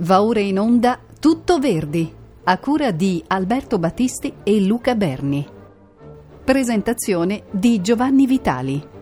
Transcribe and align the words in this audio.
Va 0.00 0.22
ora 0.22 0.40
in 0.40 0.58
onda 0.58 0.98
Tutto 1.18 1.58
Verdi, 1.58 2.12
a 2.44 2.58
cura 2.58 2.90
di 2.90 3.24
Alberto 3.28 3.78
Battisti 3.78 4.30
e 4.42 4.60
Luca 4.60 4.94
Berni. 4.94 5.46
Presentazione 6.44 7.44
di 7.50 7.80
Giovanni 7.80 8.26
Vitali. 8.26 8.95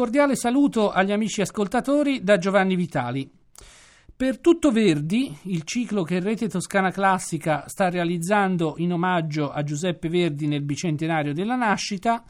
Cordiale 0.00 0.34
saluto 0.34 0.90
agli 0.90 1.12
amici 1.12 1.42
ascoltatori 1.42 2.24
da 2.24 2.38
Giovanni 2.38 2.74
Vitali. 2.74 3.30
Per 4.16 4.38
Tutto 4.38 4.70
Verdi, 4.70 5.36
il 5.42 5.62
ciclo 5.64 6.04
che 6.04 6.20
Rete 6.20 6.48
Toscana 6.48 6.90
Classica 6.90 7.64
sta 7.68 7.90
realizzando 7.90 8.76
in 8.78 8.94
omaggio 8.94 9.50
a 9.50 9.62
Giuseppe 9.62 10.08
Verdi 10.08 10.46
nel 10.46 10.62
bicentenario 10.62 11.34
della 11.34 11.54
nascita, 11.54 12.24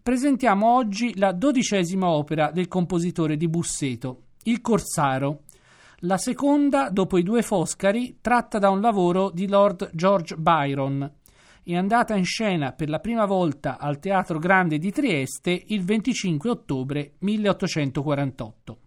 presentiamo 0.00 0.72
oggi 0.72 1.18
la 1.18 1.32
dodicesima 1.32 2.08
opera 2.08 2.52
del 2.52 2.68
compositore 2.68 3.36
di 3.36 3.48
Busseto, 3.48 4.26
Il 4.44 4.60
Corsaro, 4.60 5.40
la 6.02 6.18
seconda, 6.18 6.90
dopo 6.90 7.18
i 7.18 7.24
due 7.24 7.42
Foscari, 7.42 8.18
tratta 8.20 8.60
da 8.60 8.70
un 8.70 8.80
lavoro 8.80 9.30
di 9.30 9.48
Lord 9.48 9.90
George 9.94 10.36
Byron, 10.36 11.12
è 11.74 11.78
andata 11.78 12.14
in 12.14 12.24
scena 12.24 12.70
per 12.70 12.88
la 12.88 13.00
prima 13.00 13.24
volta 13.24 13.76
al 13.78 13.98
Teatro 13.98 14.38
Grande 14.38 14.78
di 14.78 14.92
Trieste 14.92 15.64
il 15.66 15.82
25 15.82 16.48
ottobre 16.48 17.14
1848. 17.18 18.85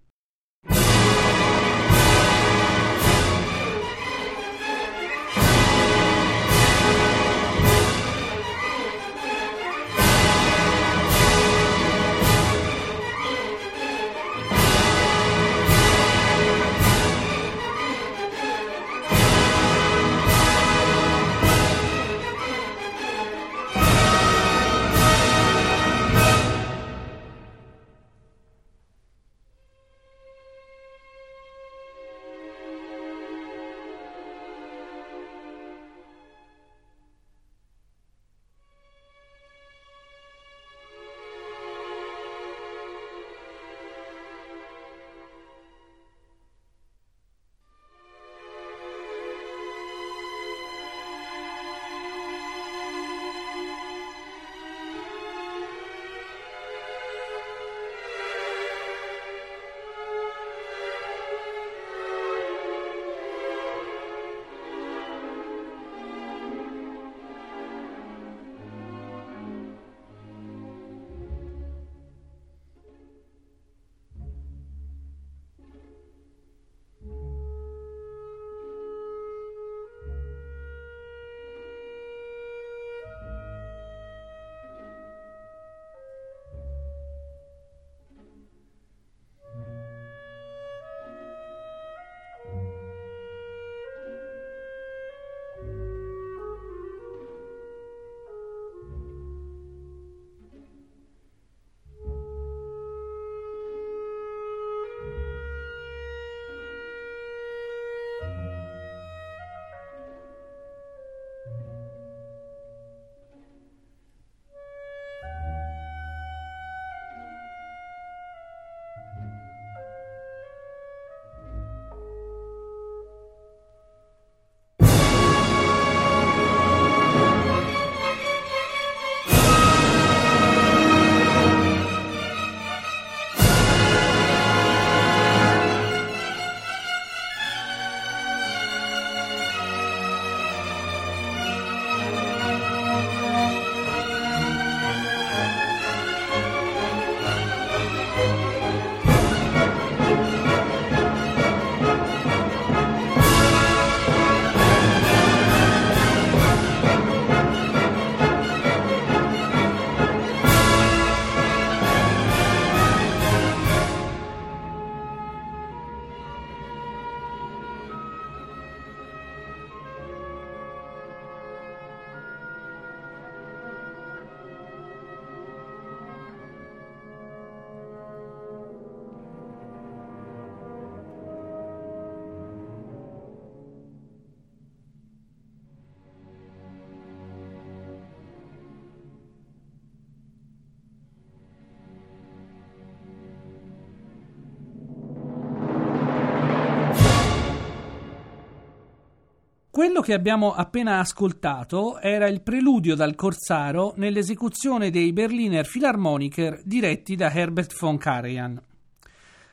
Quello 199.80 200.02
che 200.02 200.12
abbiamo 200.14 200.54
appena 200.54 201.00
ascoltato 201.00 202.00
era 202.00 202.28
il 202.28 202.42
preludio 202.42 202.96
dal 202.96 203.16
Corsaro 203.16 203.94
nell'esecuzione 203.96 204.90
dei 204.90 205.14
Berliner 205.14 205.66
Philharmoniker 205.66 206.62
diretti 206.66 207.16
da 207.16 207.32
Herbert 207.32 207.74
von 207.80 207.98
Karajan. 207.98 208.62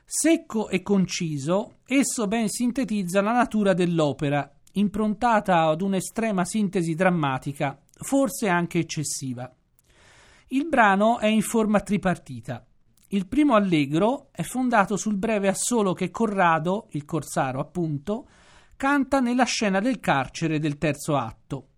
Secco 0.04 0.68
e 0.68 0.82
conciso, 0.82 1.76
esso 1.86 2.26
ben 2.26 2.48
sintetizza 2.48 3.20
la 3.20 3.30
natura 3.30 3.72
dell'opera, 3.72 4.52
improntata 4.72 5.68
ad 5.68 5.80
un'estrema 5.80 6.44
sintesi 6.44 6.96
drammatica, 6.96 7.80
forse 7.92 8.48
anche 8.48 8.80
eccessiva. 8.80 9.48
Il 10.48 10.66
brano 10.66 11.20
è 11.20 11.28
in 11.28 11.42
forma 11.42 11.78
tripartita. 11.78 12.66
Il 13.10 13.28
primo 13.28 13.54
allegro 13.54 14.30
è 14.32 14.42
fondato 14.42 14.96
sul 14.96 15.18
breve 15.18 15.46
assolo 15.46 15.92
che 15.92 16.10
Corrado, 16.10 16.88
il 16.90 17.04
Corsaro 17.04 17.60
appunto, 17.60 18.26
canta 18.76 19.20
nella 19.20 19.44
scena 19.44 19.80
del 19.80 20.00
carcere 20.00 20.58
del 20.58 20.76
terzo 20.76 21.16
atto. 21.16 21.68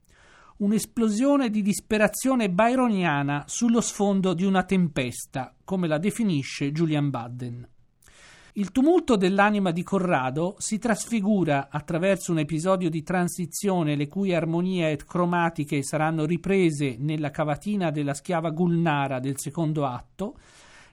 Un'esplosione 0.58 1.48
di 1.48 1.62
disperazione 1.62 2.50
byroniana 2.50 3.44
sullo 3.46 3.80
sfondo 3.80 4.34
di 4.34 4.44
una 4.44 4.64
tempesta, 4.64 5.54
come 5.64 5.86
la 5.86 5.98
definisce 5.98 6.72
Julian 6.72 7.10
Budden. 7.10 7.68
Il 8.54 8.72
tumulto 8.72 9.14
dell'anima 9.14 9.70
di 9.70 9.84
Corrado 9.84 10.56
si 10.58 10.78
trasfigura 10.78 11.68
attraverso 11.70 12.32
un 12.32 12.40
episodio 12.40 12.90
di 12.90 13.04
transizione 13.04 13.94
le 13.94 14.08
cui 14.08 14.34
armonie 14.34 14.96
cromatiche 14.96 15.84
saranno 15.84 16.24
riprese 16.24 16.96
nella 16.98 17.30
cavatina 17.30 17.92
della 17.92 18.14
schiava 18.14 18.50
Gulnara 18.50 19.20
del 19.20 19.38
secondo 19.38 19.86
atto, 19.86 20.36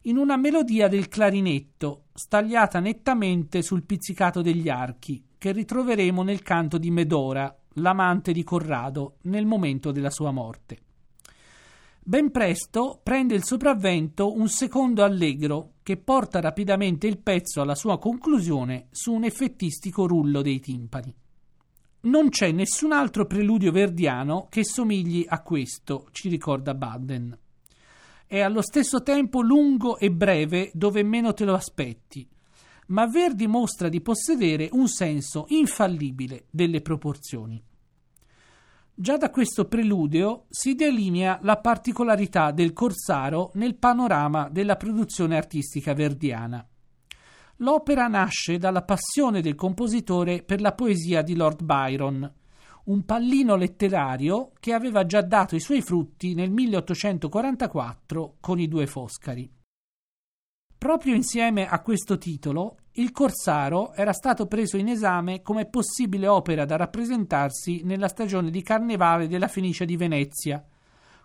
in 0.07 0.17
una 0.17 0.37
melodia 0.37 0.87
del 0.87 1.07
clarinetto, 1.07 2.05
stagliata 2.13 2.79
nettamente 2.79 3.61
sul 3.61 3.83
pizzicato 3.83 4.41
degli 4.41 4.69
archi, 4.69 5.23
che 5.37 5.51
ritroveremo 5.51 6.21
nel 6.21 6.41
canto 6.41 6.77
di 6.77 6.91
Medora, 6.91 7.55
l'amante 7.75 8.31
di 8.31 8.43
Corrado, 8.43 9.17
nel 9.23 9.45
momento 9.45 9.91
della 9.91 10.11
sua 10.11 10.31
morte. 10.31 10.79
Ben 12.03 12.29
presto 12.29 12.99
prende 13.01 13.33
il 13.33 13.43
sopravvento 13.43 14.35
un 14.37 14.47
secondo 14.47 15.03
allegro 15.03 15.73
che 15.81 15.97
porta 15.97 16.39
rapidamente 16.39 17.07
il 17.07 17.17
pezzo 17.17 17.61
alla 17.61 17.73
sua 17.73 17.97
conclusione 17.97 18.89
su 18.91 19.11
un 19.11 19.23
effettistico 19.23 20.05
rullo 20.05 20.43
dei 20.43 20.59
timpani. 20.59 21.13
Non 22.01 22.29
c'è 22.29 22.51
nessun 22.51 22.91
altro 22.91 23.25
preludio 23.25 23.71
verdiano 23.71 24.45
che 24.51 24.63
somigli 24.63 25.25
a 25.27 25.41
questo, 25.41 26.07
ci 26.11 26.29
ricorda 26.29 26.75
Baden. 26.75 27.35
È 28.35 28.41
allo 28.41 28.61
stesso 28.61 29.01
tempo 29.01 29.39
lungo 29.39 29.97
e 29.97 30.11
breve 30.11 30.69
dove 30.73 31.03
meno 31.03 31.33
te 31.33 31.45
lo 31.45 31.53
aspetti, 31.53 32.27
ma 32.87 33.07
Verdi 33.07 33.47
mostra 33.47 33.87
di 33.87 34.01
possedere 34.01 34.67
un 34.73 34.89
senso 34.89 35.45
infallibile 35.47 36.47
delle 36.49 36.81
proporzioni. 36.81 37.63
Già 38.93 39.15
da 39.15 39.29
questo 39.29 39.69
preludio 39.69 40.47
si 40.49 40.75
delinea 40.75 41.39
la 41.43 41.55
particolarità 41.59 42.51
del 42.51 42.73
Corsaro 42.73 43.51
nel 43.53 43.75
panorama 43.75 44.49
della 44.49 44.75
produzione 44.75 45.37
artistica 45.37 45.93
verdiana. 45.93 46.67
L'opera 47.59 48.07
nasce 48.07 48.57
dalla 48.57 48.83
passione 48.83 49.39
del 49.39 49.55
compositore 49.55 50.43
per 50.43 50.59
la 50.59 50.73
poesia 50.73 51.21
di 51.21 51.37
Lord 51.37 51.63
Byron, 51.63 52.29
un 52.85 53.03
pallino 53.03 53.55
letterario 53.55 54.51
che 54.59 54.73
aveva 54.73 55.05
già 55.05 55.21
dato 55.21 55.55
i 55.55 55.59
suoi 55.59 55.81
frutti 55.81 56.33
nel 56.33 56.51
1844 56.51 58.37
con 58.39 58.59
i 58.59 58.67
due 58.67 58.85
Foscari. 58.85 59.51
Proprio 60.77 61.15
insieme 61.15 61.67
a 61.67 61.81
questo 61.81 62.19
titolo, 62.19 62.77
il 62.97 63.11
Corsaro 63.11 63.93
era 63.93 64.13
stato 64.13 64.45
preso 64.45 64.77
in 64.77 64.87
esame 64.87 65.41
come 65.41 65.65
possibile 65.65 66.27
opera 66.27 66.63
da 66.65 66.75
rappresentarsi 66.75 67.81
nella 67.83 68.07
stagione 68.07 68.51
di 68.51 68.61
carnevale 68.61 69.27
della 69.27 69.47
Fenice 69.47 69.85
di 69.85 69.97
Venezia, 69.97 70.63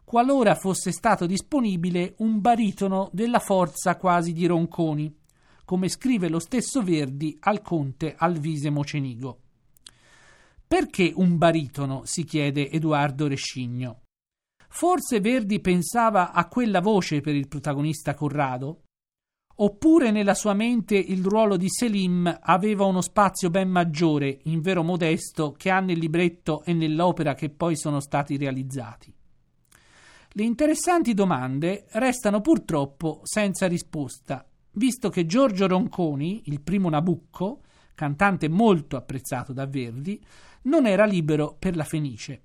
qualora 0.03 0.55
fosse 0.55 0.93
stato 0.93 1.27
disponibile 1.27 2.15
un 2.19 2.41
baritono 2.41 3.11
della 3.12 3.39
forza 3.39 3.97
quasi 3.97 4.33
di 4.33 4.47
Ronconi, 4.47 5.15
come 5.67 5.89
scrive 5.91 6.31
lo 6.31 6.39
stesso 6.39 6.83
Verdi 6.83 7.37
al 7.41 7.61
conte 7.61 8.15
Alvise 8.17 8.71
Mocenigo. 8.71 9.41
Perché 10.72 11.12
un 11.17 11.37
baritono? 11.37 12.02
si 12.05 12.22
chiede 12.22 12.70
Edoardo 12.70 13.26
Rescigno. 13.26 14.02
Forse 14.69 15.19
Verdi 15.19 15.58
pensava 15.58 16.31
a 16.31 16.46
quella 16.46 16.81
voce 16.81 17.20
per 17.20 17.34
il 17.34 17.49
protagonista 17.49 18.14
Corrado? 18.14 18.84
Oppure 19.56 20.12
nella 20.12 20.34
sua 20.34 20.55
mente 20.55 20.94
il 20.94 21.25
ruolo 21.25 21.56
di 21.56 21.69
Selim 21.69 22.38
aveva 22.43 22.84
uno 22.84 23.00
spazio 23.00 23.50
ben 23.50 23.69
maggiore, 23.69 24.38
in 24.44 24.61
vero 24.61 24.84
modesto, 24.84 25.50
che 25.50 25.70
ha 25.70 25.81
nel 25.81 25.99
libretto 25.99 26.62
e 26.62 26.73
nell'opera 26.73 27.34
che 27.34 27.50
poi 27.50 27.76
sono 27.76 27.99
stati 27.99 28.37
realizzati. 28.37 29.12
Le 30.28 30.44
interessanti 30.44 31.14
domande 31.14 31.87
restano 31.94 32.40
purtroppo 32.40 33.23
senza 33.25 33.66
risposta, 33.66 34.49
visto 34.75 35.08
che 35.08 35.26
Giorgio 35.26 35.66
Ronconi, 35.66 36.43
il 36.44 36.61
primo 36.61 36.88
Nabucco, 36.88 37.62
cantante 38.00 38.49
molto 38.49 38.96
apprezzato 38.96 39.52
da 39.52 39.66
Verdi, 39.66 40.19
non 40.62 40.87
era 40.87 41.05
libero 41.05 41.57
per 41.59 41.77
la 41.77 41.85
Fenice 41.85 42.43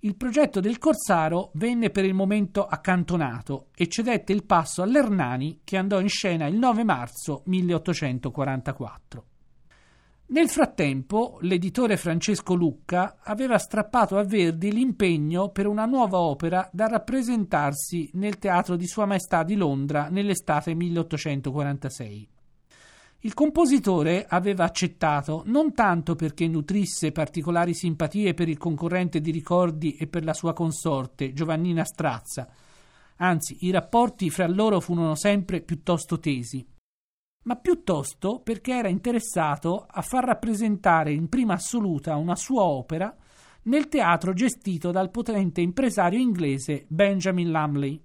il 0.00 0.14
progetto 0.14 0.60
del 0.60 0.78
Corsaro 0.78 1.50
venne 1.54 1.90
per 1.90 2.04
il 2.04 2.14
momento 2.14 2.64
accantonato 2.64 3.68
e 3.74 3.88
cedette 3.88 4.32
il 4.32 4.44
passo 4.44 4.82
all'Ernani 4.82 5.62
che 5.64 5.76
andò 5.76 6.00
in 6.00 6.08
scena 6.08 6.46
il 6.46 6.56
9 6.56 6.84
marzo 6.84 7.42
1844. 7.46 9.24
Nel 10.28 10.48
frattempo, 10.48 11.38
l'editore 11.40 11.96
Francesco 11.96 12.54
Lucca 12.54 13.18
aveva 13.22 13.58
strappato 13.58 14.18
a 14.18 14.24
Verdi 14.24 14.72
l'impegno 14.72 15.48
per 15.48 15.66
una 15.66 15.86
nuova 15.86 16.18
opera 16.18 16.68
da 16.72 16.88
rappresentarsi 16.88 18.10
nel 18.14 18.38
Teatro 18.38 18.76
di 18.76 18.86
Sua 18.86 19.06
Maestà 19.06 19.44
di 19.44 19.54
Londra 19.54 20.08
nell'estate 20.08 20.74
1846. 20.74 22.28
Il 23.26 23.34
compositore 23.34 24.24
aveva 24.28 24.62
accettato 24.62 25.42
non 25.46 25.74
tanto 25.74 26.14
perché 26.14 26.46
nutrisse 26.46 27.10
particolari 27.10 27.74
simpatie 27.74 28.34
per 28.34 28.48
il 28.48 28.56
concorrente 28.56 29.20
di 29.20 29.32
ricordi 29.32 29.96
e 29.96 30.06
per 30.06 30.22
la 30.22 30.32
sua 30.32 30.52
consorte, 30.52 31.32
Giovannina 31.32 31.82
Strazza, 31.82 32.48
anzi 33.16 33.56
i 33.62 33.72
rapporti 33.72 34.30
fra 34.30 34.46
loro 34.46 34.78
furono 34.78 35.16
sempre 35.16 35.60
piuttosto 35.60 36.20
tesi, 36.20 36.64
ma 37.46 37.56
piuttosto 37.56 38.38
perché 38.44 38.74
era 38.74 38.86
interessato 38.86 39.84
a 39.90 40.02
far 40.02 40.22
rappresentare 40.22 41.12
in 41.12 41.28
prima 41.28 41.54
assoluta 41.54 42.14
una 42.14 42.36
sua 42.36 42.62
opera 42.62 43.12
nel 43.62 43.88
teatro 43.88 44.34
gestito 44.34 44.92
dal 44.92 45.10
potente 45.10 45.60
impresario 45.60 46.20
inglese 46.20 46.84
Benjamin 46.86 47.50
Lumley, 47.50 48.00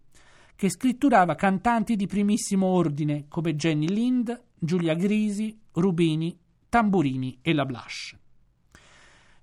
che 0.56 0.72
scritturava 0.72 1.36
cantanti 1.36 1.96
di 1.96 2.08
primissimo 2.08 2.66
ordine 2.66 3.26
come 3.28 3.56
Jenny 3.56 3.88
Lind, 3.88 4.50
Giulia 4.64 4.94
Grisi, 4.94 5.60
Rubini, 5.72 6.38
Tamburini 6.70 7.40
e 7.42 7.52
La 7.52 7.66
Blanche. 7.66 8.20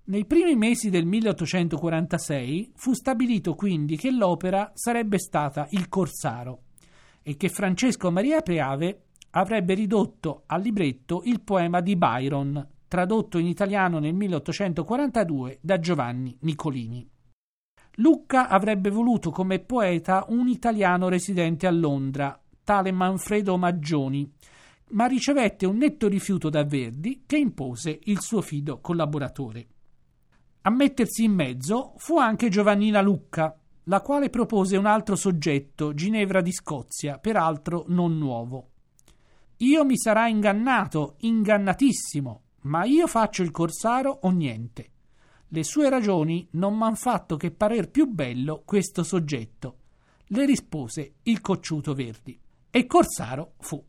Nei 0.04 0.24
primi 0.26 0.54
mesi 0.54 0.90
del 0.90 1.06
1846 1.06 2.72
fu 2.76 2.92
stabilito 2.92 3.56
quindi 3.56 3.96
che 3.96 4.12
l'opera 4.12 4.70
sarebbe 4.74 5.18
stata 5.18 5.66
Il 5.70 5.88
Corsaro 5.88 6.60
e 7.20 7.36
che 7.36 7.48
Francesco 7.48 8.12
Maria 8.12 8.42
Preave 8.42 9.06
avrebbe 9.30 9.74
ridotto 9.74 10.44
al 10.46 10.62
libretto 10.62 11.22
il 11.24 11.40
poema 11.40 11.80
di 11.80 11.96
Byron, 11.96 12.68
tradotto 12.86 13.38
in 13.38 13.48
italiano 13.48 13.98
nel 13.98 14.14
1842 14.14 15.58
da 15.60 15.80
Giovanni 15.80 16.38
Nicolini. 16.42 17.06
Lucca 17.96 18.46
avrebbe 18.46 18.90
voluto 18.90 19.30
come 19.30 19.58
poeta 19.58 20.26
un 20.28 20.46
italiano 20.46 21.08
residente 21.08 21.66
a 21.66 21.72
Londra, 21.72 22.40
tale 22.62 22.92
Manfredo 22.92 23.56
Maggioni, 23.58 24.32
ma 24.90 25.06
ricevette 25.06 25.66
un 25.66 25.76
netto 25.76 26.08
rifiuto 26.08 26.48
da 26.48 26.64
Verdi 26.64 27.24
che 27.26 27.36
impose 27.36 27.98
il 28.04 28.20
suo 28.20 28.40
fido 28.40 28.80
collaboratore. 28.80 29.66
A 30.62 30.70
mettersi 30.70 31.24
in 31.24 31.32
mezzo 31.32 31.94
fu 31.96 32.18
anche 32.18 32.48
Giovannina 32.48 33.00
Lucca, 33.00 33.58
la 33.84 34.00
quale 34.02 34.28
propose 34.28 34.76
un 34.76 34.86
altro 34.86 35.16
soggetto, 35.16 35.94
Ginevra 35.94 36.40
di 36.40 36.52
Scozia, 36.52 37.18
peraltro 37.18 37.84
non 37.88 38.18
nuovo. 38.18 38.70
Io 39.58 39.84
mi 39.84 39.96
sarà 39.96 40.28
ingannato, 40.28 41.16
ingannatissimo, 41.20 42.42
ma 42.62 42.84
io 42.84 43.06
faccio 43.06 43.42
il 43.42 43.50
corsaro 43.50 44.18
o 44.22 44.30
niente. 44.30 44.90
Le 45.48 45.64
sue 45.64 45.88
ragioni 45.88 46.46
non 46.52 46.76
m'han 46.76 46.96
fatto 46.96 47.36
che 47.36 47.50
parer 47.50 47.90
più 47.90 48.06
bello 48.06 48.62
questo 48.66 49.02
soggetto. 49.02 49.76
Le 50.26 50.44
rispose 50.44 51.14
il 51.22 51.40
cocciuto 51.40 51.94
Verdi. 51.94 52.38
E 52.70 52.86
corsaro 52.86 53.54
fu. 53.60 53.82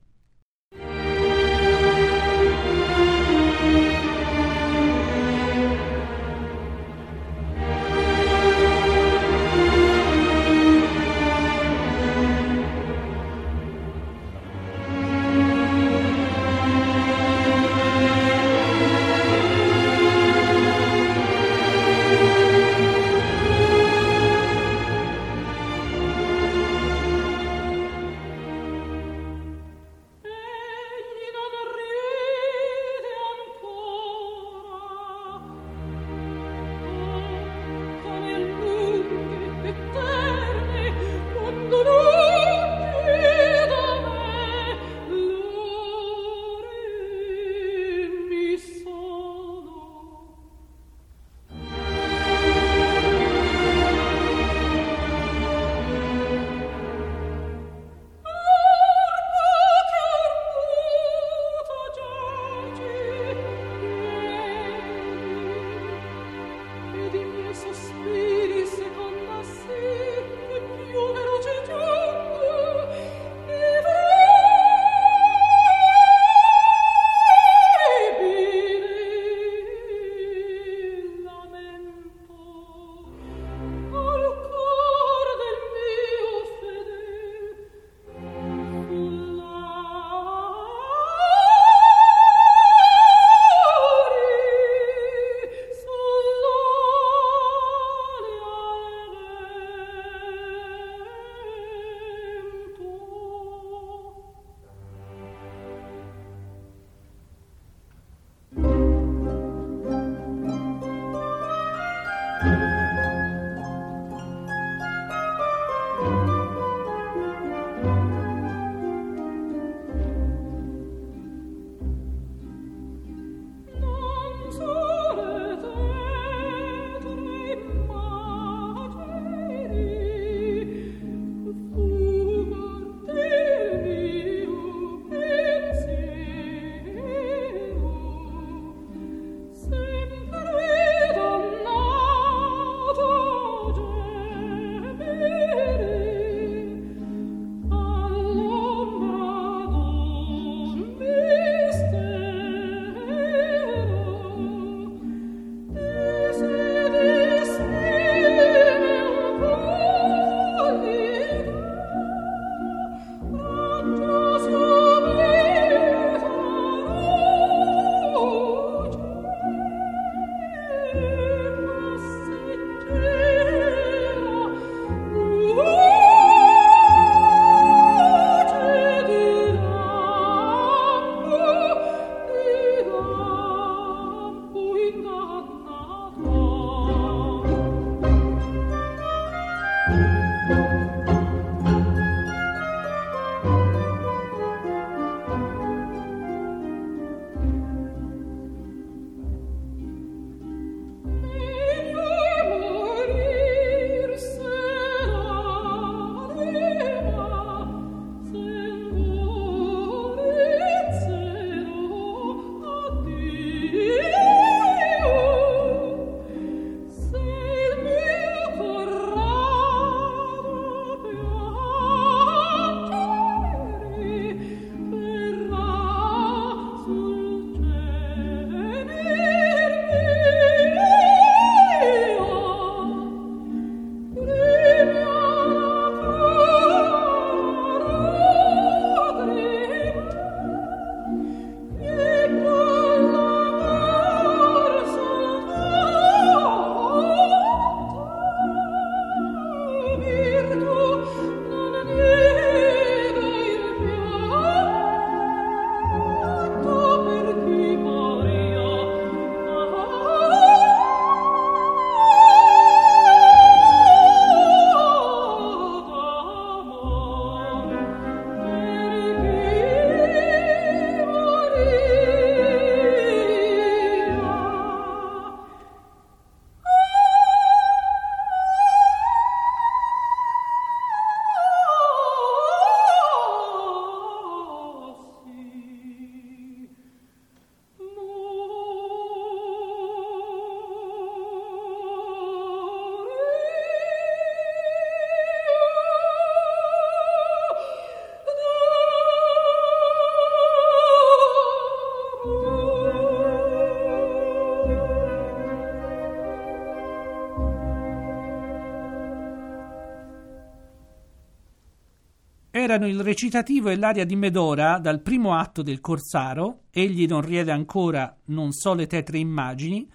Erano 312.79 312.87
il 312.87 313.03
recitativo 313.03 313.69
e 313.69 313.75
l'aria 313.75 314.05
di 314.05 314.15
Medora 314.15 314.79
dal 314.79 315.01
primo 315.01 315.35
atto 315.35 315.61
del 315.61 315.81
Corsaro, 315.81 316.61
Egli 316.71 317.05
non 317.05 317.19
riede 317.19 317.51
ancora, 317.51 318.15
non 318.25 318.53
so 318.53 318.73
le 318.73 318.87
tetre 318.87 319.17
immagini, 319.17 319.85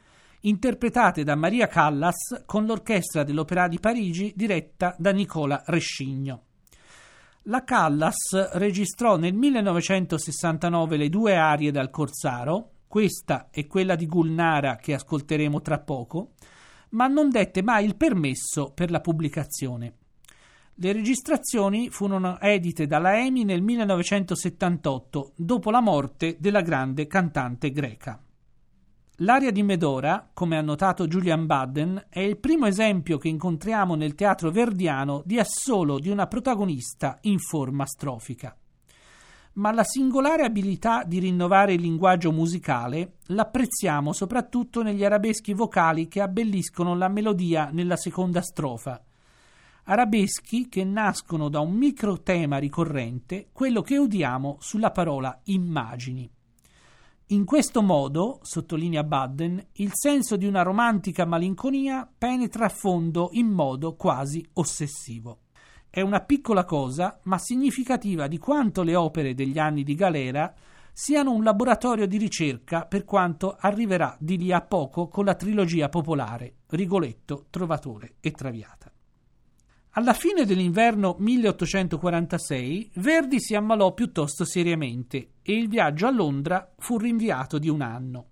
interpretate 0.41 1.25
da 1.25 1.35
Maria 1.35 1.67
Callas 1.67 2.43
con 2.45 2.67
l'orchestra 2.67 3.25
dell'Opera 3.25 3.69
di 3.69 3.81
Parigi 3.81 4.35
diretta 4.37 4.95
da 4.99 5.13
Nicola 5.13 5.63
Rescigno. 5.67 6.43
La 7.45 7.65
Callas 7.65 8.51
registrò 8.53 9.17
nel 9.17 9.33
1969 9.33 10.99
le 10.99 11.09
due 11.09 11.37
arie 11.37 11.71
dal 11.71 11.89
Corsaro, 11.89 12.73
questa 12.87 13.49
e 13.51 13.67
quella 13.67 13.95
di 13.95 14.07
Gulnara 14.07 14.77
che 14.77 14.93
ascolteremo 14.93 15.63
tra 15.63 15.79
poco, 15.79 16.33
ma 16.91 17.07
non 17.07 17.31
dette 17.31 17.63
mai 17.63 17.87
il 17.87 17.97
permesso 17.97 18.73
per 18.75 18.91
la 18.91 19.01
pubblicazione. 19.01 19.95
Le 20.77 20.93
registrazioni 20.93 21.89
furono 21.89 22.41
edite 22.41 22.89
dalla 22.89 23.17
EMI 23.21 23.45
nel 23.45 23.63
1978, 23.63 25.35
dopo 25.37 25.71
la 25.71 25.81
morte 25.81 26.37
della 26.41 26.63
grande 26.63 27.07
cantante 27.07 27.71
greca. 27.71 28.21
L'aria 29.19 29.53
di 29.53 29.63
Medora, 29.63 30.29
come 30.35 30.59
ha 30.59 30.63
notato 30.63 31.07
Julian 31.07 31.47
Budden, 31.47 32.07
è 32.09 32.19
il 32.19 32.39
primo 32.39 32.67
esempio 32.67 33.19
che 33.19 33.29
incontriamo 33.29 33.95
nel 33.95 34.17
teatro 34.17 34.51
verdiano 34.51 35.23
di 35.25 35.39
assolo 35.39 36.01
di 36.01 36.09
una 36.09 36.27
protagonista 36.27 37.19
in 37.21 37.39
forma 37.39 37.87
strofica. 37.87 38.57
Ma 39.53 39.71
la 39.71 39.85
singolare 39.85 40.43
abilità 40.43 41.05
di 41.05 41.21
rinnovare 41.21 41.75
il 41.75 41.83
linguaggio 41.83 42.33
musicale 42.33 43.19
l'apprezziamo 43.27 44.13
soprattutto 44.13 44.83
negli 44.83 45.05
arabeschi 45.05 45.53
vocali 45.53 46.09
che 46.09 46.21
abbelliscono 46.21 46.97
la 46.97 47.07
melodia 47.07 47.71
nella 47.71 47.97
seconda 47.97 48.43
strofa, 48.43 49.01
arabeschi 49.85 50.69
che 50.69 50.85
nascono 50.85 51.49
da 51.49 51.61
un 51.61 51.73
micro 51.73 52.23
tema 52.23 52.59
ricorrente, 52.59 53.49
quello 53.53 53.83
che 53.83 53.99
udiamo 53.99 54.57
sulla 54.61 54.91
parola 54.91 55.39
immagini. 55.45 56.31
In 57.29 57.45
questo 57.45 57.83
modo, 57.83 58.41
sottolinea 58.43 59.03
Budden, 59.03 59.69
il 59.75 59.91
senso 59.93 60.37
di 60.37 60.47
una 60.47 60.63
romantica 60.63 61.25
malinconia 61.25 62.09
penetra 62.17 62.67
a 62.67 62.71
fondo 62.71 63.31
in 63.33 63.49
modo 63.49 63.95
quasi 63.95 64.47
ossessivo. 64.55 65.41
È 65.89 66.01
una 66.01 66.21
piccola 66.21 66.65
cosa, 66.65 67.19
ma 67.25 67.39
significativa 67.39 68.27
di 68.27 68.39
quanto 68.39 68.83
le 68.83 68.95
opere 68.95 69.35
degli 69.35 69.59
anni 69.59 69.85
di 69.85 69.95
galera 69.95 70.53
siano 70.93 71.33
un 71.33 71.43
laboratorio 71.43 72.07
di 72.07 72.19
ricerca 72.19 72.85
per 72.85 73.05
quanto 73.05 73.57
arriverà 73.59 74.17
di 74.21 74.39
lì 74.39 74.53
a 74.53 74.61
poco 74.61 75.09
con 75.09 75.25
la 75.25 75.35
trilogia 75.35 75.89
popolare 75.89 76.59
Rigoletto, 76.69 77.47
Trovatore 77.51 78.15
e 78.21 78.31
Traviata. 78.31 78.94
Alla 79.97 80.13
fine 80.13 80.45
dell'inverno 80.45 81.15
1846 81.21 82.91
Verdi 82.95 83.41
si 83.41 83.55
ammalò 83.55 83.95
piuttosto 83.95 84.45
seriamente 84.45 85.35
e 85.41 85.57
il 85.57 85.69
viaggio 85.69 86.09
a 86.09 86.11
Londra 86.11 86.73
fu 86.79 86.99
rinviato 86.99 87.61
di 87.61 87.69
un 87.69 87.81
anno. 87.81 88.27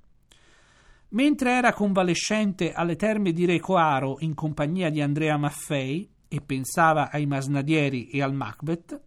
Mentre 1.10 1.52
era 1.52 1.72
convalescente 1.72 2.72
alle 2.72 2.96
terme 2.96 3.30
di 3.30 3.44
Recoaro 3.44 4.16
in 4.20 4.34
compagnia 4.34 4.90
di 4.90 5.00
Andrea 5.00 5.36
Maffei 5.36 6.10
e 6.26 6.40
pensava 6.40 7.12
ai 7.12 7.26
Masnadieri 7.26 8.08
e 8.08 8.22
al 8.22 8.34
Macbeth, 8.34 9.00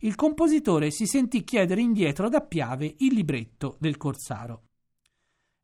il 0.00 0.14
compositore 0.14 0.92
si 0.92 1.04
sentì 1.04 1.42
chiedere 1.42 1.80
indietro 1.80 2.28
da 2.28 2.42
Piave 2.42 2.94
il 2.98 3.12
libretto 3.12 3.76
del 3.80 3.96
Corsaro. 3.96 4.67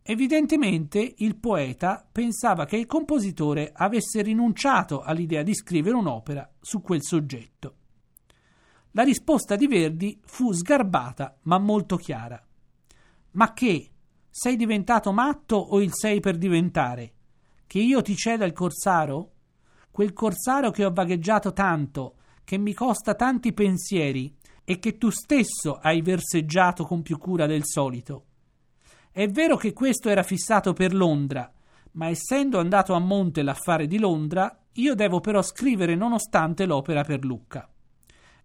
Evidentemente 0.06 1.14
il 1.16 1.34
poeta 1.36 2.06
pensava 2.12 2.66
che 2.66 2.76
il 2.76 2.84
compositore 2.84 3.72
avesse 3.74 4.20
rinunciato 4.20 5.00
all'idea 5.00 5.42
di 5.42 5.54
scrivere 5.54 5.96
un'opera 5.96 6.46
su 6.60 6.82
quel 6.82 7.02
soggetto. 7.02 7.76
La 8.90 9.02
risposta 9.02 9.56
di 9.56 9.66
Verdi 9.66 10.20
fu 10.22 10.52
sgarbata 10.52 11.38
ma 11.44 11.58
molto 11.58 11.96
chiara. 11.96 12.38
Ma 13.30 13.54
che? 13.54 13.92
Sei 14.28 14.56
diventato 14.56 15.10
matto 15.10 15.56
o 15.56 15.80
il 15.80 15.94
sei 15.94 16.20
per 16.20 16.36
diventare? 16.36 17.12
Che 17.66 17.78
io 17.78 18.02
ti 18.02 18.14
ceda 18.14 18.44
il 18.44 18.52
corsaro? 18.52 19.32
Quel 19.90 20.12
corsaro 20.12 20.70
che 20.70 20.84
ho 20.84 20.92
vagheggiato 20.92 21.54
tanto, 21.54 22.16
che 22.44 22.58
mi 22.58 22.74
costa 22.74 23.14
tanti 23.14 23.54
pensieri 23.54 24.36
e 24.64 24.78
che 24.78 24.98
tu 24.98 25.08
stesso 25.08 25.78
hai 25.80 26.02
verseggiato 26.02 26.84
con 26.84 27.00
più 27.00 27.16
cura 27.16 27.46
del 27.46 27.64
solito. 27.64 28.26
È 29.16 29.28
vero 29.28 29.56
che 29.56 29.72
questo 29.72 30.08
era 30.08 30.24
fissato 30.24 30.72
per 30.72 30.92
Londra, 30.92 31.48
ma 31.92 32.08
essendo 32.08 32.58
andato 32.58 32.94
a 32.94 32.98
monte 32.98 33.42
l'affare 33.42 33.86
di 33.86 34.00
Londra, 34.00 34.58
io 34.72 34.96
devo 34.96 35.20
però 35.20 35.40
scrivere 35.40 35.94
nonostante 35.94 36.66
l'opera 36.66 37.04
per 37.04 37.24
Lucca. 37.24 37.70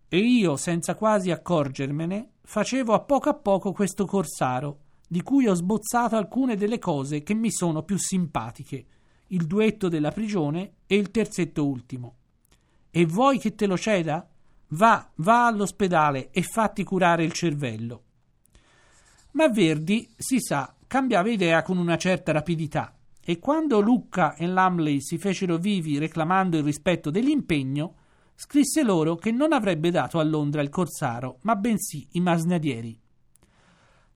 E 0.07 0.17
io, 0.19 0.57
senza 0.57 0.93
quasi 0.93 1.31
accorgermene, 1.31 2.33
facevo 2.43 2.93
a 2.93 2.99
poco 2.99 3.29
a 3.29 3.33
poco 3.33 3.71
questo 3.71 4.05
corsaro, 4.05 4.81
di 5.07 5.23
cui 5.23 5.47
ho 5.47 5.55
sbozzato 5.55 6.15
alcune 6.15 6.55
delle 6.55 6.77
cose 6.77 7.23
che 7.23 7.33
mi 7.33 7.49
sono 7.49 7.81
più 7.81 7.97
simpatiche, 7.97 8.85
il 9.29 9.47
duetto 9.47 9.89
della 9.89 10.11
prigione 10.11 10.73
e 10.85 10.97
il 10.97 11.09
terzetto 11.09 11.65
ultimo. 11.65 12.15
E 12.91 13.07
vuoi 13.07 13.39
che 13.39 13.55
te 13.55 13.65
lo 13.65 13.75
ceda? 13.75 14.29
Va, 14.67 15.09
va 15.15 15.47
all'ospedale 15.47 16.29
e 16.29 16.43
fatti 16.43 16.83
curare 16.83 17.23
il 17.23 17.31
cervello. 17.31 18.03
Ma 19.31 19.47
Verdi, 19.47 20.09
si 20.17 20.39
sa, 20.39 20.75
cambiava 20.87 21.29
idea 21.29 21.61
con 21.61 21.77
una 21.77 21.97
certa 21.97 22.31
rapidità 22.31 22.93
e 23.29 23.37
quando 23.37 23.79
Lucca 23.79 24.33
e 24.33 24.47
Lamley 24.47 25.01
si 25.01 25.19
fecero 25.19 25.57
vivi 25.57 25.99
reclamando 25.99 26.57
il 26.57 26.63
rispetto 26.63 27.11
dell'impegno, 27.11 27.95
scrisse 28.33 28.81
loro 28.81 29.17
che 29.17 29.31
non 29.31 29.53
avrebbe 29.53 29.91
dato 29.91 30.17
a 30.17 30.23
Londra 30.23 30.63
il 30.63 30.69
corsaro, 30.69 31.37
ma 31.41 31.55
bensì 31.55 32.07
i 32.13 32.21
masnadieri. 32.21 32.99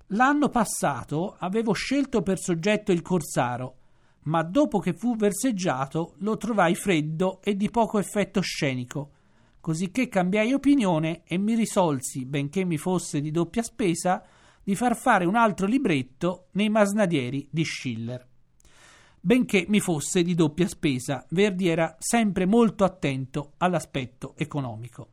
L'anno 0.08 0.50
passato 0.50 1.36
avevo 1.38 1.74
scelto 1.74 2.24
per 2.24 2.40
soggetto 2.40 2.92
il 2.92 3.04
corsaro, 3.04 3.76
ma 4.24 4.42
dopo 4.42 4.80
che 4.80 4.94
fu 4.94 5.16
verseggiato 5.16 6.16
lo 6.20 6.36
trovai 6.38 6.74
freddo 6.74 7.40
e 7.44 7.56
di 7.56 7.70
poco 7.70 8.00
effetto 8.00 8.42
scenico, 8.42 9.12
cosicché 9.60 10.08
cambiai 10.08 10.54
opinione 10.54 11.22
e 11.24 11.38
mi 11.38 11.54
risolsi, 11.54 12.26
benché 12.26 12.66
mi 12.66 12.78
fosse 12.78 13.22
di 13.22 13.30
doppia 13.30 13.62
spesa, 13.62 14.24
di 14.64 14.76
far 14.76 14.96
fare 14.96 15.26
un 15.26 15.36
altro 15.36 15.66
libretto 15.66 16.48
nei 16.52 16.70
masnadieri 16.70 17.48
di 17.52 17.64
Schiller. 17.64 18.28
Benché 19.20 19.66
mi 19.70 19.80
fosse 19.80 20.22
di 20.22 20.36
doppia 20.36 20.68
spesa, 20.68 21.26
Verdi 21.30 21.68
era 21.68 21.96
sempre 22.00 22.46
molto 22.46 22.84
attento 22.84 23.54
all'aspetto 23.58 24.34
economico. 24.38 25.12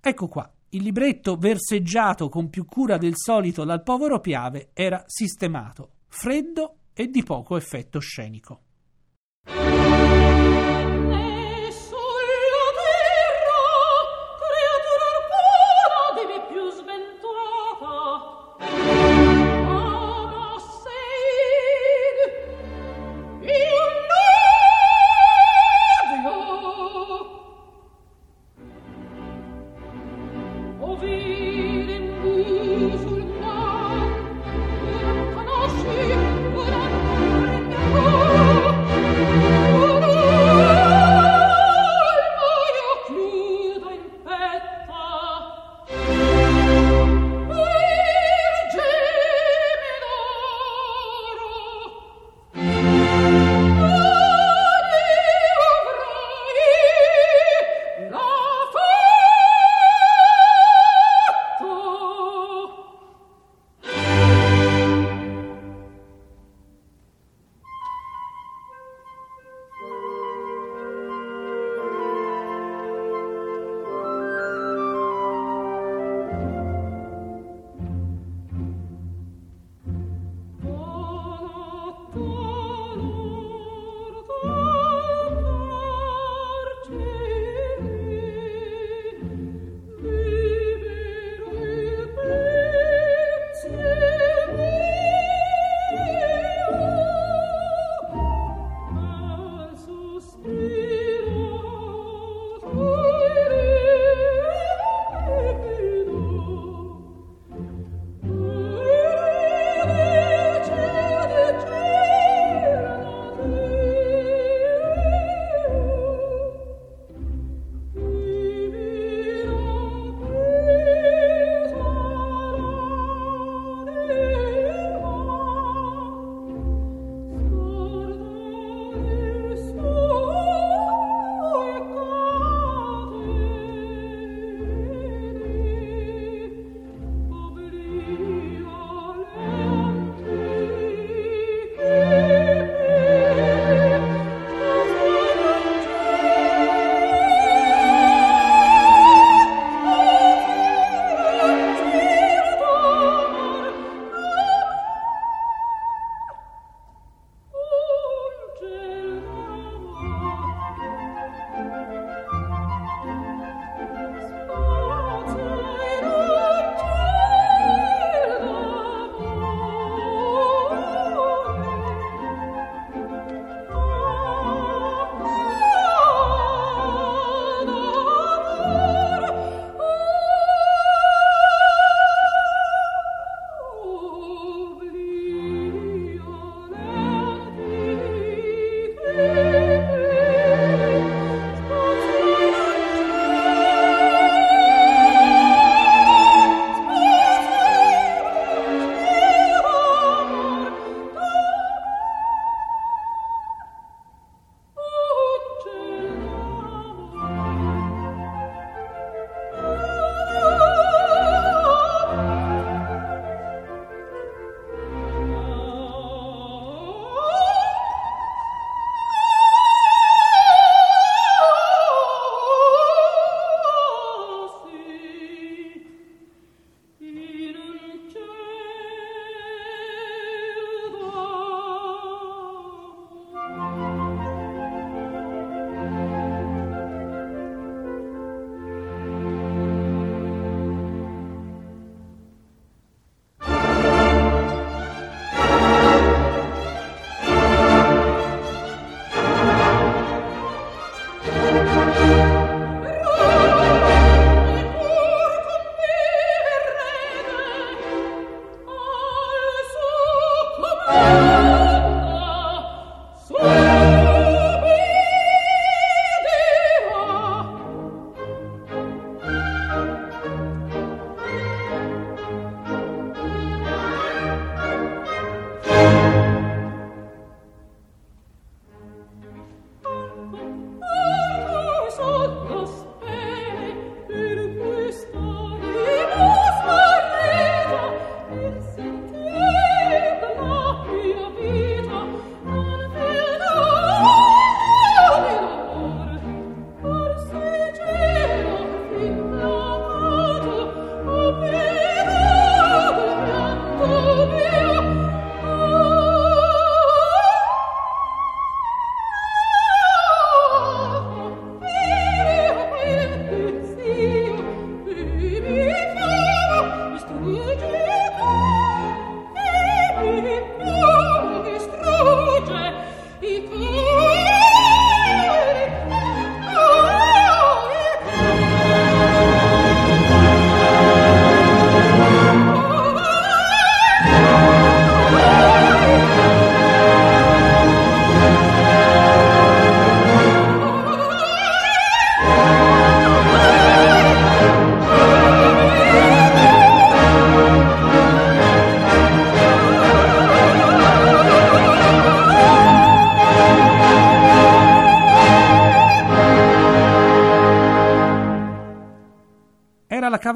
Ecco 0.00 0.26
qua, 0.26 0.52
il 0.70 0.82
libretto 0.82 1.36
verseggiato 1.36 2.28
con 2.28 2.50
più 2.50 2.64
cura 2.64 2.96
del 2.96 3.14
solito 3.16 3.64
dal 3.64 3.82
povero 3.82 4.20
Piave 4.20 4.70
era 4.72 5.04
sistemato, 5.06 5.98
freddo 6.08 6.78
e 6.92 7.08
di 7.08 7.22
poco 7.22 7.56
effetto 7.56 8.00
scenico. 8.00 8.62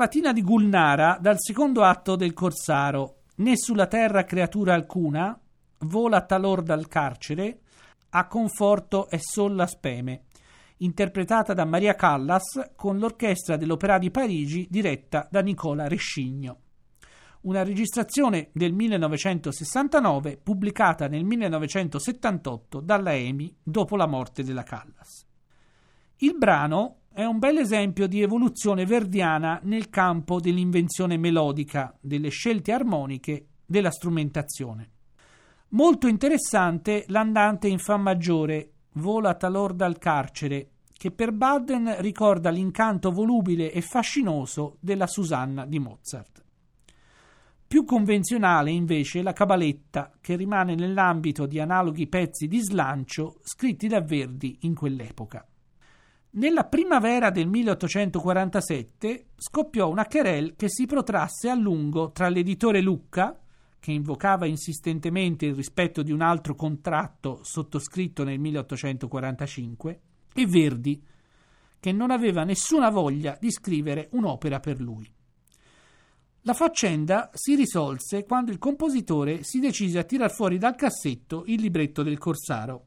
Cavatina 0.01 0.33
di 0.33 0.41
Gulnara 0.41 1.19
dal 1.21 1.37
secondo 1.39 1.85
atto 1.85 2.17
del 2.17 2.33
Corsaro. 2.33 3.25
Né 3.37 3.59
sulla 3.59 3.87
terra 3.87 4.25
creatura 4.25 4.73
alcuna, 4.73 5.39
vola 5.81 6.23
talor 6.23 6.63
dal 6.63 6.89
carcere, 6.89 7.61
a 8.09 8.27
conforto 8.27 9.11
e 9.11 9.19
sol 9.21 9.55
la 9.55 9.67
speme, 9.67 10.23
interpretata 10.79 11.53
da 11.53 11.67
Maria 11.67 11.95
Callas 11.97 12.71
con 12.77 12.99
l'orchestra 12.99 13.59
dell'Opera 13.59 13.99
di 13.99 14.11
Parigi 14.11 14.67
diretta 14.71 15.29
da 15.31 15.43
Nicola 15.43 15.87
Rescigno. 15.87 16.61
Una 17.43 17.63
registrazione 17.63 18.49
del 18.55 18.73
1969 18.73 20.39
pubblicata 20.39 21.09
nel 21.09 21.25
1978 21.25 22.81
dalla 22.81 23.13
EMI 23.13 23.55
dopo 23.63 23.97
la 23.97 24.07
morte 24.07 24.45
della 24.45 24.63
Callas. 24.63 25.27
Il 26.23 26.39
brano 26.39 27.00
è 27.13 27.25
un 27.25 27.39
bel 27.39 27.59
esempio 27.59 28.07
di 28.07 28.23
evoluzione 28.23 28.87
verdiana 28.87 29.59
nel 29.65 29.91
campo 29.91 30.39
dell'invenzione 30.39 31.17
melodica, 31.17 31.95
delle 32.01 32.29
scelte 32.29 32.73
armoniche, 32.73 33.47
della 33.67 33.91
strumentazione. 33.91 34.91
Molto 35.71 36.07
interessante 36.07 37.05
l'andante 37.09 37.69
in 37.69 37.79
Fa 37.79 37.97
maggiore, 37.97 38.73
Vola 38.95 39.35
talor 39.35 39.75
dal 39.75 39.99
carcere, 39.99 40.71
che 40.93 41.11
per 41.11 41.33
Baden 41.33 41.97
ricorda 42.01 42.51
l'incanto 42.51 43.11
volubile 43.11 43.73
e 43.73 43.81
fascinoso 43.81 44.77
della 44.81 45.07
Susanna 45.07 45.67
di 45.67 45.79
Mozart. 45.79 46.45
Più 47.67 47.85
convenzionale 47.85 48.71
invece 48.71 49.23
la 49.23 49.33
cabaletta, 49.33 50.13
che 50.21 50.37
rimane 50.37 50.75
nell'ambito 50.75 51.47
di 51.47 51.61
analoghi 51.61 52.09
pezzi 52.09 52.49
di 52.49 52.61
slancio 52.61 53.39
scritti 53.43 53.87
da 53.87 54.01
Verdi 54.01 54.59
in 54.63 54.75
quell'epoca. 54.75 55.47
Nella 56.33 56.65
primavera 56.65 57.31
del 57.31 57.49
1847 57.49 59.31
scoppiò 59.35 59.89
una 59.89 60.07
querelle 60.07 60.55
che 60.55 60.69
si 60.69 60.87
protrasse 60.87 61.49
a 61.49 61.57
lungo 61.57 62.13
tra 62.13 62.29
l'editore 62.29 62.81
Lucca, 62.81 63.37
che 63.81 63.91
invocava 63.91 64.47
insistentemente 64.47 65.47
il 65.47 65.57
rispetto 65.57 66.03
di 66.03 66.13
un 66.13 66.21
altro 66.21 66.55
contratto 66.55 67.41
sottoscritto 67.43 68.23
nel 68.23 68.39
1845, 68.39 70.01
e 70.33 70.47
Verdi, 70.47 71.03
che 71.81 71.91
non 71.91 72.13
aveva 72.13 72.45
nessuna 72.45 72.91
voglia 72.91 73.37
di 73.41 73.51
scrivere 73.51 74.09
un'opera 74.13 74.61
per 74.61 74.81
lui. 74.81 75.13
La 76.43 76.55
faccenda 76.55 77.31
si 77.35 77.57
risolse 77.57 78.23
quando 78.23 78.53
il 78.53 78.59
compositore 78.59 79.43
si 79.43 79.59
decise 79.59 79.99
a 79.99 80.05
tirar 80.05 80.31
fuori 80.31 80.59
dal 80.59 80.77
cassetto 80.77 81.43
il 81.47 81.61
libretto 81.61 82.05
del 82.05 82.19
Corsaro, 82.19 82.87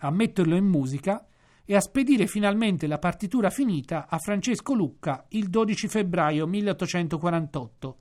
a 0.00 0.10
metterlo 0.10 0.56
in 0.56 0.66
musica 0.66 1.24
e 1.70 1.76
a 1.76 1.80
spedire 1.80 2.26
finalmente 2.26 2.86
la 2.86 2.98
partitura 2.98 3.50
finita 3.50 4.06
a 4.08 4.16
Francesco 4.16 4.72
Lucca 4.72 5.26
il 5.28 5.50
12 5.50 5.86
febbraio 5.86 6.46
1848 6.46 7.96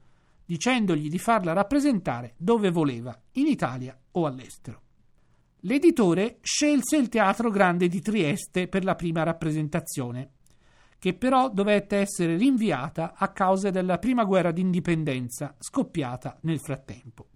dicendogli 0.45 1.09
di 1.09 1.19
farla 1.19 1.51
rappresentare 1.51 2.33
dove 2.37 2.71
voleva, 2.71 3.13
in 3.33 3.47
Italia 3.47 3.99
o 4.11 4.25
all'estero. 4.25 4.81
L'editore 5.61 6.37
scelse 6.41 6.95
il 6.95 7.09
Teatro 7.09 7.49
Grande 7.49 7.89
di 7.89 7.99
Trieste 7.99 8.69
per 8.69 8.85
la 8.85 8.95
prima 8.95 9.23
rappresentazione, 9.23 10.29
che 10.97 11.13
però 11.13 11.49
dovette 11.49 11.97
essere 11.97 12.37
rinviata 12.37 13.15
a 13.17 13.33
causa 13.33 13.69
della 13.69 13.97
prima 13.97 14.23
guerra 14.23 14.51
d'indipendenza 14.51 15.53
scoppiata 15.59 16.37
nel 16.43 16.61
frattempo. 16.61 17.27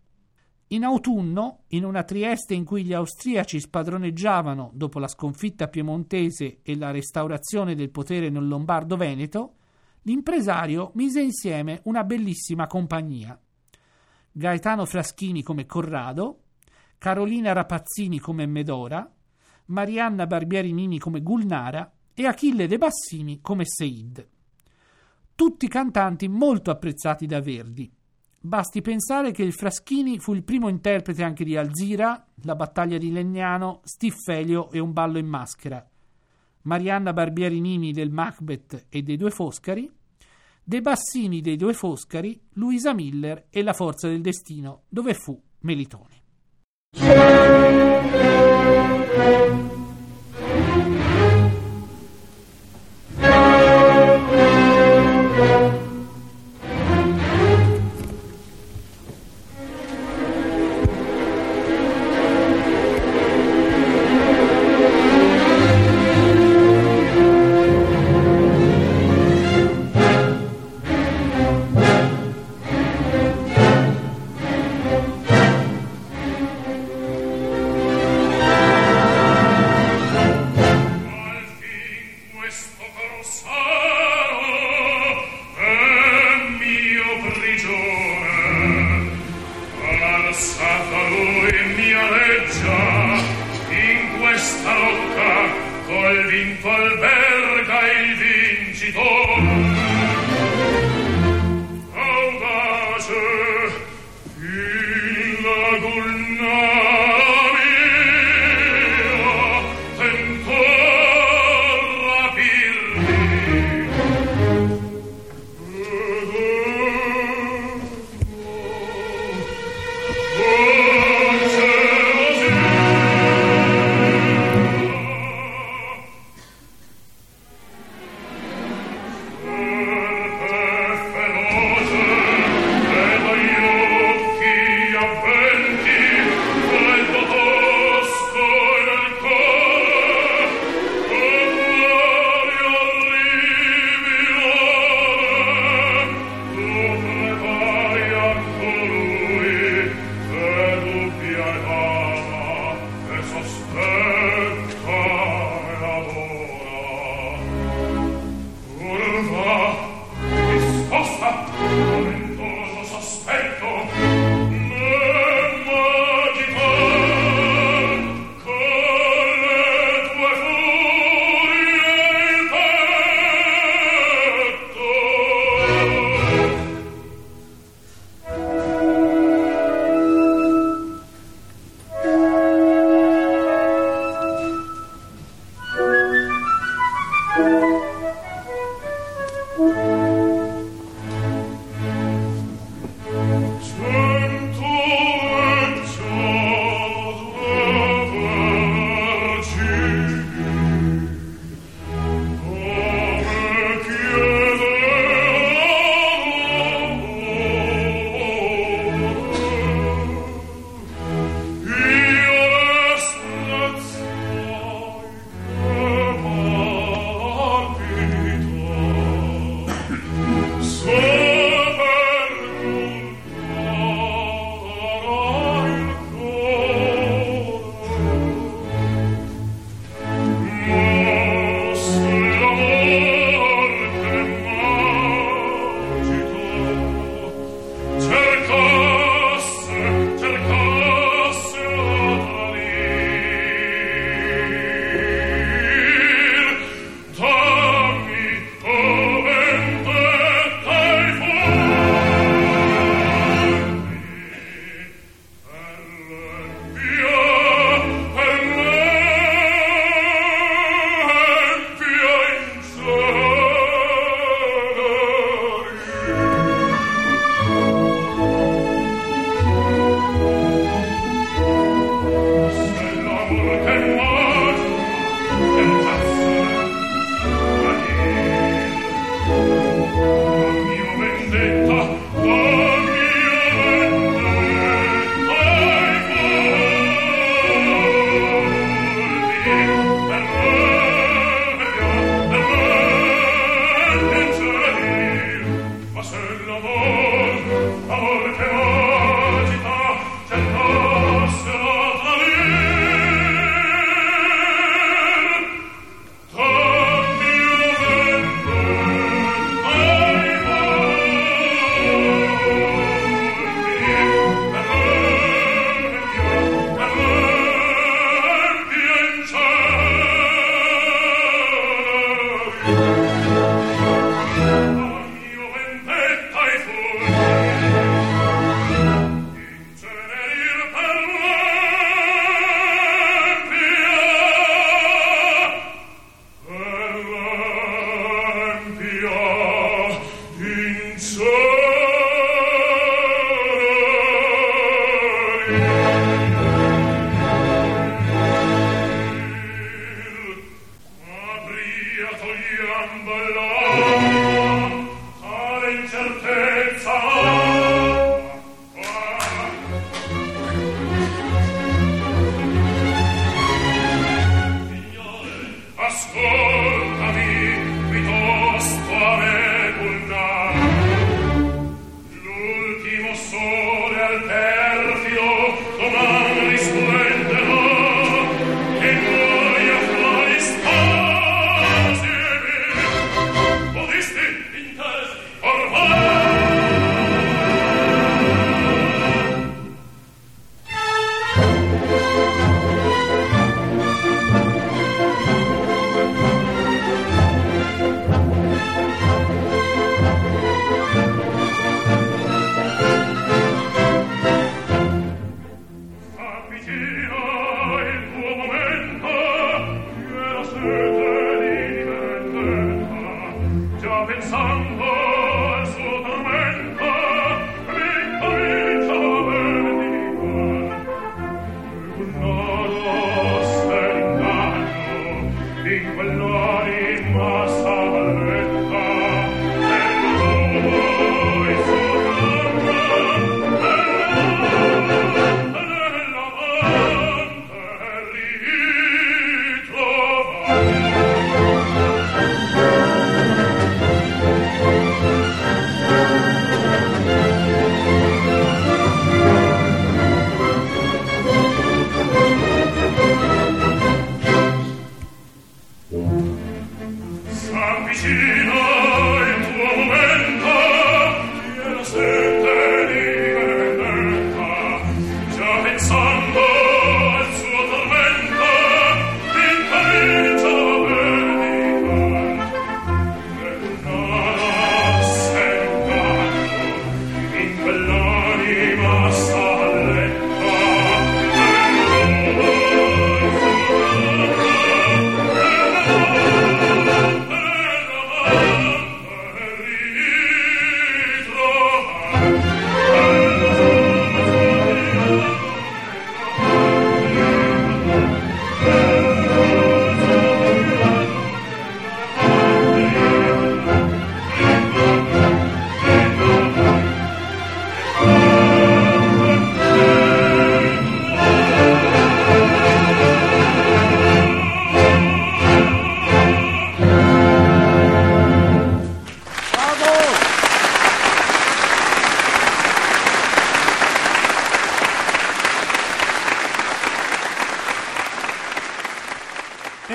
In 0.71 0.85
autunno, 0.85 1.63
in 1.69 1.83
una 1.83 2.03
Trieste 2.03 2.53
in 2.53 2.63
cui 2.63 2.85
gli 2.85 2.93
austriaci 2.93 3.59
spadroneggiavano 3.59 4.71
dopo 4.73 4.99
la 4.99 5.09
sconfitta 5.09 5.67
piemontese 5.67 6.59
e 6.61 6.77
la 6.77 6.91
restaurazione 6.91 7.75
del 7.75 7.89
potere 7.89 8.29
nel 8.29 8.47
Lombardo-Veneto, 8.47 9.55
l'impresario 10.03 10.91
mise 10.95 11.19
insieme 11.19 11.81
una 11.83 12.05
bellissima 12.05 12.67
compagnia. 12.67 13.37
Gaetano 14.31 14.85
Fraschini 14.85 15.43
come 15.43 15.65
Corrado, 15.65 16.43
Carolina 16.97 17.51
Rapazzini 17.51 18.19
come 18.19 18.45
Medora, 18.45 19.13
Marianna 19.65 20.25
Barbieri 20.25 20.71
Nini 20.71 20.99
come 20.99 21.21
Gulnara 21.21 21.91
e 22.13 22.25
Achille 22.25 22.67
De 22.67 22.77
Bassini 22.77 23.41
come 23.41 23.65
Seid. 23.65 24.25
Tutti 25.35 25.67
cantanti 25.67 26.29
molto 26.29 26.71
apprezzati 26.71 27.25
da 27.25 27.41
Verdi. 27.41 27.91
Basti 28.43 28.81
pensare 28.81 29.29
che 29.29 29.43
il 29.43 29.53
Fraschini 29.53 30.17
fu 30.17 30.33
il 30.33 30.41
primo 30.41 30.67
interprete 30.67 31.23
anche 31.23 31.43
di 31.43 31.55
Alzira, 31.55 32.25
La 32.43 32.55
battaglia 32.55 32.97
di 32.97 33.11
Legnano, 33.11 33.81
Stiffelio 33.83 34.71
e 34.71 34.79
Un 34.79 34.93
ballo 34.93 35.19
in 35.19 35.27
maschera, 35.27 35.87
Marianna 36.63 37.13
Barbieri 37.13 37.59
Nini 37.59 37.91
del 37.91 38.09
Macbeth 38.09 38.87
e 38.89 39.03
dei 39.03 39.15
Due 39.15 39.29
Foscari, 39.29 39.87
De 40.63 40.81
Bassini 40.81 41.41
dei 41.41 41.55
Due 41.55 41.73
Foscari, 41.73 42.41
Luisa 42.53 42.95
Miller 42.95 43.45
e 43.51 43.61
La 43.61 43.73
Forza 43.73 44.07
del 44.07 44.21
Destino, 44.21 44.85
dove 44.89 45.13
fu 45.13 45.39
Melitone. 45.59 47.20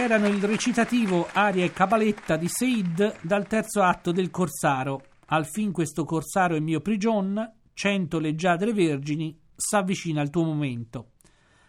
Erano 0.07 0.29
il 0.29 0.41
recitativo 0.45 1.27
aria 1.33 1.65
e 1.65 1.73
cabaletta 1.73 2.37
di 2.37 2.47
Seid 2.47 3.23
dal 3.23 3.49
terzo 3.49 3.83
atto 3.83 4.13
del 4.13 4.31
Corsaro. 4.31 5.03
Al 5.27 5.49
fin 5.49 5.73
questo 5.73 6.05
Corsaro 6.05 6.55
è 6.55 6.61
mio 6.61 6.81
prigion, 6.81 7.55
cento 7.75 8.21
leggiadre 8.21 8.73
vergini, 8.73 9.37
s'avvicina 9.57 10.21
al 10.21 10.31
tuo 10.31 10.45
momento. 10.45 11.15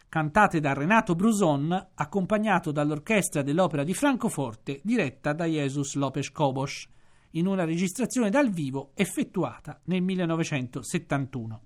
Cantate 0.08 0.60
da 0.60 0.74
Renato 0.74 1.16
Bruson, 1.16 1.88
accompagnato 1.96 2.72
dall'orchestra 2.72 3.42
dell'Opera 3.42 3.84
di 3.84 3.96
Francoforte, 3.96 4.82
diretta 4.84 5.34
da 5.34 5.46
Jesus 5.46 5.96
Lopez 5.96 6.30
Cobos, 6.30 6.88
in 7.32 7.48
una 7.48 7.66
registrazione 7.66 8.30
dal 8.30 8.52
vivo 8.52 8.92
effettuata 8.94 9.82
nel 9.86 10.04
1971 10.04 11.62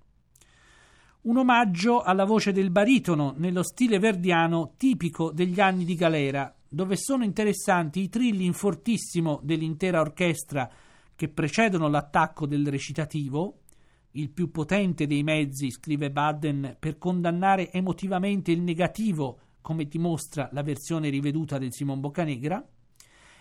un 1.22 1.38
omaggio 1.38 2.02
alla 2.02 2.26
voce 2.26 2.52
del 2.52 2.72
baritono 2.72 3.36
nello 3.38 3.62
stile 3.62 4.00
verdiano 4.00 4.74
tipico 4.76 5.32
degli 5.32 5.60
anni 5.60 5.86
di 5.86 5.94
galera, 5.94 6.52
dove 6.74 6.96
sono 6.96 7.26
interessanti 7.26 8.00
i 8.00 8.08
trilli 8.08 8.46
in 8.46 8.54
fortissimo 8.54 9.42
dell'intera 9.44 10.00
orchestra 10.00 10.72
che 11.14 11.28
precedono 11.28 11.90
l'attacco 11.90 12.48
del 12.48 12.66
recitativo, 12.66 13.64
il 14.12 14.30
più 14.30 14.52
potente 14.52 15.06
dei 15.06 15.22
mezzi, 15.22 15.70
scrive 15.70 16.12
Baden, 16.12 16.78
per 16.80 16.98
condannare 16.98 17.74
emotivamente 17.74 18.54
il 18.54 18.62
negativo, 18.62 19.40
come 19.60 19.84
dimostra 19.84 20.48
la 20.54 20.64
versione 20.64 21.10
riveduta 21.10 21.58
del 21.58 21.74
Simon 21.74 22.00
Boccanegra, 22.00 22.66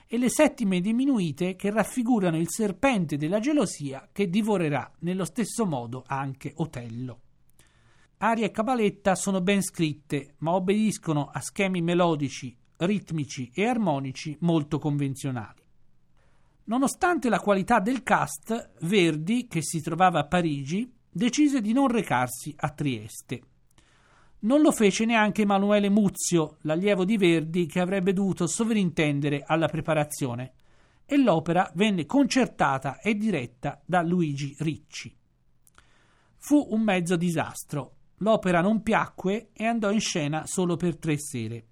e 0.09 0.19
le 0.19 0.29
settime 0.29 0.81
diminuite 0.81 1.55
che 1.55 1.71
raffigurano 1.71 2.37
il 2.37 2.49
serpente 2.49 3.17
della 3.17 3.39
gelosia 3.39 4.09
che 4.11 4.29
divorerà 4.29 4.91
nello 5.01 5.25
stesso 5.25 5.65
modo 5.67 6.03
anche 6.05 6.53
Otello. 6.57 7.21
Aria 8.19 8.47
e 8.47 8.51
cabaletta 8.51 9.15
sono 9.15 9.41
ben 9.41 9.63
scritte, 9.63 10.35
ma 10.39 10.53
obbediscono 10.53 11.31
a 11.33 11.41
schemi 11.41 11.81
melodici, 11.81 12.55
ritmici 12.81 13.51
e 13.55 13.67
armonici 13.67 14.37
molto 14.41 14.79
convenzionali. 14.79 15.63
Nonostante 16.65 17.29
la 17.29 17.41
qualità 17.41 17.81
del 17.81 18.03
cast, 18.03 18.75
Verdi, 18.83 19.47
che 19.49 19.63
si 19.63 19.81
trovava 19.81 20.21
a 20.21 20.27
Parigi, 20.27 20.93
decise 21.11 21.61
di 21.61 21.73
non 21.73 21.89
recarsi 21.89 22.55
a 22.57 22.71
Trieste. 22.71 23.43
Non 24.41 24.61
lo 24.61 24.71
fece 24.71 25.05
neanche 25.05 25.43
Emanuele 25.43 25.89
Muzio, 25.89 26.59
l'allievo 26.63 27.05
di 27.05 27.17
Verdi 27.17 27.67
che 27.67 27.81
avrebbe 27.81 28.13
dovuto 28.13 28.47
sovrintendere 28.47 29.43
alla 29.45 29.67
preparazione, 29.67 30.53
e 31.05 31.17
l'opera 31.17 31.71
venne 31.75 32.07
concertata 32.07 33.01
e 33.01 33.17
diretta 33.17 33.83
da 33.85 34.01
Luigi 34.03 34.55
Ricci. 34.59 35.15
Fu 36.37 36.69
un 36.71 36.83
mezzo 36.83 37.17
disastro. 37.17 37.97
L'opera 38.19 38.61
non 38.61 38.83
piacque 38.83 39.51
e 39.53 39.67
andò 39.67 39.91
in 39.91 40.01
scena 40.01 40.47
solo 40.47 40.77
per 40.77 40.99
tre 40.99 41.19
sere. 41.19 41.70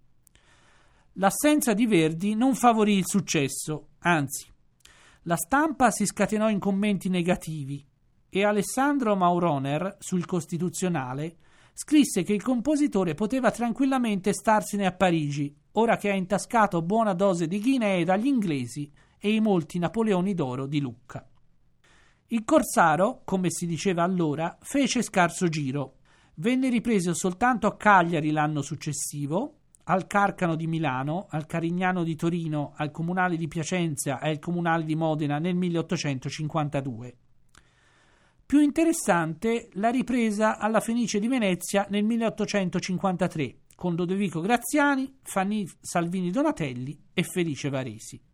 L'assenza 1.20 1.74
di 1.74 1.86
Verdi 1.86 2.36
non 2.36 2.54
favorì 2.54 2.96
il 2.96 3.04
successo, 3.04 3.88
anzi, 4.02 4.48
la 5.22 5.34
stampa 5.34 5.90
si 5.90 6.06
scatenò 6.06 6.48
in 6.48 6.60
commenti 6.60 7.08
negativi 7.08 7.84
e 8.28 8.44
Alessandro 8.44 9.16
Mauroner 9.16 9.96
sul 9.98 10.26
Costituzionale 10.26 11.38
scrisse 11.72 12.22
che 12.22 12.34
il 12.34 12.42
compositore 12.42 13.14
poteva 13.14 13.50
tranquillamente 13.50 14.32
starsene 14.32 14.86
a 14.86 14.92
Parigi, 14.92 15.52
ora 15.72 15.96
che 15.96 16.08
ha 16.08 16.14
intascato 16.14 16.82
buona 16.82 17.14
dose 17.14 17.48
di 17.48 17.60
Guinee 17.60 18.04
dagli 18.04 18.26
inglesi 18.26 18.88
e 19.18 19.32
i 19.32 19.40
molti 19.40 19.80
Napoleoni 19.80 20.34
d'oro 20.34 20.66
di 20.66 20.78
Lucca. 20.78 21.28
Il 22.28 22.44
Corsaro, 22.44 23.22
come 23.24 23.50
si 23.50 23.66
diceva 23.66 24.04
allora, 24.04 24.56
fece 24.60 25.02
scarso 25.02 25.48
giro. 25.48 25.96
Venne 26.34 26.68
ripreso 26.68 27.12
soltanto 27.12 27.66
a 27.66 27.76
Cagliari 27.76 28.30
l'anno 28.30 28.62
successivo, 28.62 29.54
al 29.88 30.06
Carcano 30.06 30.54
di 30.54 30.66
Milano, 30.66 31.26
al 31.30 31.46
Carignano 31.46 32.02
di 32.02 32.14
Torino, 32.14 32.72
al 32.76 32.90
Comunale 32.90 33.36
di 33.36 33.48
Piacenza 33.48 34.20
e 34.20 34.30
al 34.30 34.38
Comunale 34.38 34.84
di 34.84 34.94
Modena 34.94 35.38
nel 35.38 35.54
1852. 35.54 37.16
Più 38.44 38.60
interessante 38.60 39.68
la 39.74 39.90
ripresa 39.90 40.58
alla 40.58 40.80
Fenice 40.80 41.18
di 41.18 41.28
Venezia 41.28 41.86
nel 41.90 42.04
1853 42.04 43.56
con 43.74 43.94
Lodovico 43.94 44.40
Graziani, 44.40 45.18
Fanny 45.22 45.66
Salvini 45.80 46.30
Donatelli 46.30 46.98
e 47.12 47.22
Felice 47.22 47.68
Varesi. 47.68 48.27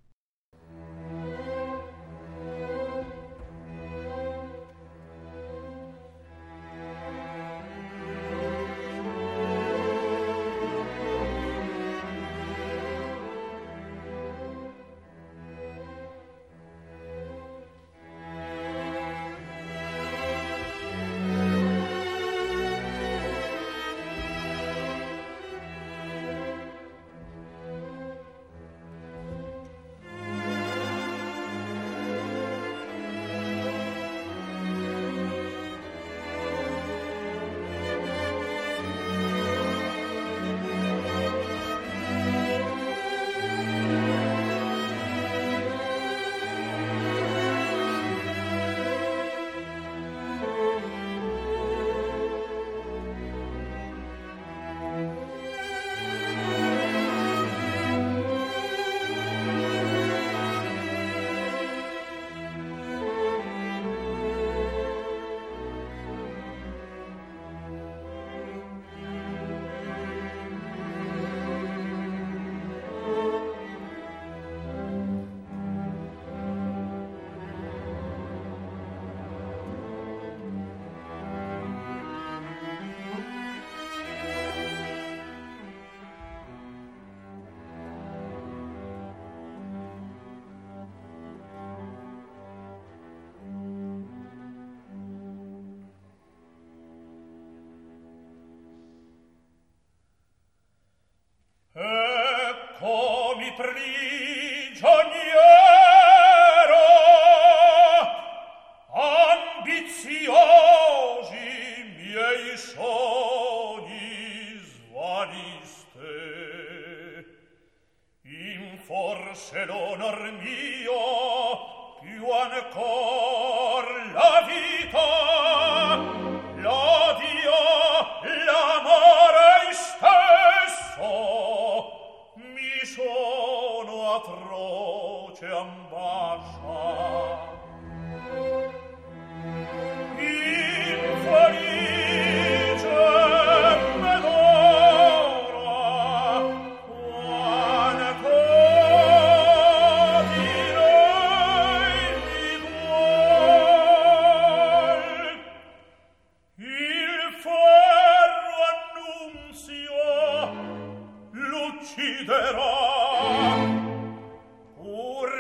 per 103.56 104.23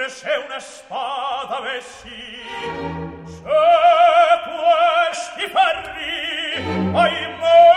sempre 0.08 0.10
se 0.10 0.44
una 0.44 0.60
spada 0.60 1.56
avessi 1.58 2.42
se 3.26 4.40
questi 4.44 5.46
ferri 5.48 6.94
ahimè 6.94 7.73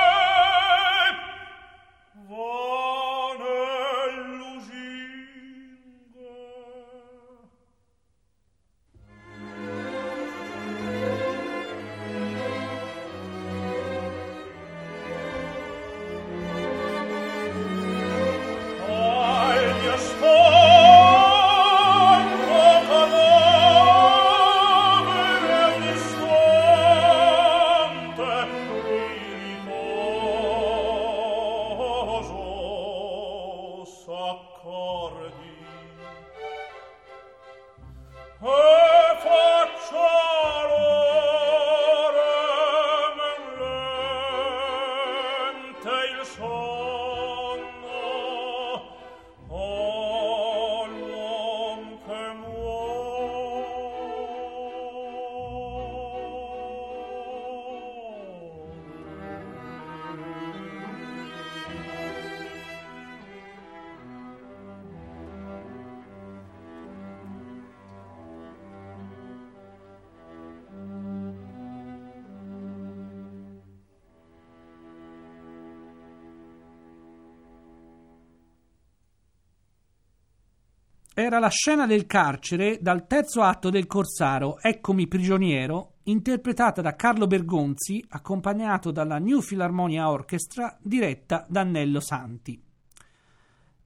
era 81.20 81.40
la 81.40 81.50
scena 81.50 81.88
del 81.88 82.06
carcere 82.06 82.78
dal 82.80 83.08
terzo 83.08 83.42
atto 83.42 83.72
del 83.72 83.88
Corsaro 83.88 84.60
Eccomi 84.62 85.08
prigioniero, 85.08 85.94
interpretata 86.04 86.84
da 86.84 86.96
Carlo 86.96 87.26
Bergonzi, 87.26 88.06
accompagnato 88.10 88.92
dalla 88.92 89.18
New 89.18 89.42
Philharmonia 89.42 90.12
Orchestra, 90.12 90.78
diretta 90.80 91.44
da 91.50 91.62
Annello 91.62 92.00
Santi. 92.02 92.62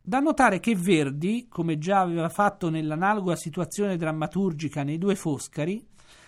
Da 0.02 0.20
notare 0.20 0.60
che 0.60 0.76
Verdi, 0.76 1.46
come 1.48 1.78
già 1.78 2.02
aveva 2.02 2.28
fatto 2.28 2.70
nell'analoga 2.70 3.38
situazione 3.38 3.96
drammaturgica 3.96 4.84
nei 4.84 4.98
due 4.98 5.16
Foscari, 5.16 5.82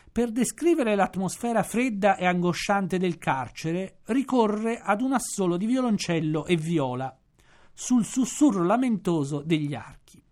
per 0.10 0.32
descrivere 0.32 0.96
l'atmosfera 0.96 1.64
fredda 1.64 2.16
e 2.16 2.26
angosciante 2.26 2.98
del 2.98 3.18
carcere, 3.18 3.98
ricorre 4.06 4.80
ad 4.80 5.02
un 5.02 5.12
assolo 5.12 5.58
di 5.58 5.66
violoncello 5.66 6.46
e 6.46 6.56
viola, 6.56 7.14
sul 7.74 8.06
sussurro 8.06 8.64
lamentoso 8.64 9.42
degli 9.42 9.76
archi. 9.76 10.23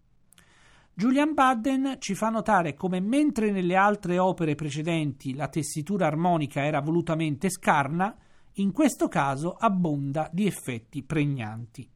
Julian 0.93 1.33
Budden 1.33 1.95
ci 1.99 2.15
fa 2.15 2.29
notare 2.29 2.73
come 2.73 2.99
mentre 2.99 3.49
nelle 3.49 3.75
altre 3.75 4.19
opere 4.19 4.55
precedenti 4.55 5.33
la 5.33 5.47
tessitura 5.47 6.07
armonica 6.07 6.63
era 6.65 6.81
volutamente 6.81 7.49
scarna, 7.49 8.15
in 8.55 8.71
questo 8.73 9.07
caso 9.07 9.53
abbonda 9.53 10.29
di 10.31 10.45
effetti 10.45 11.01
pregnanti. 11.01 11.89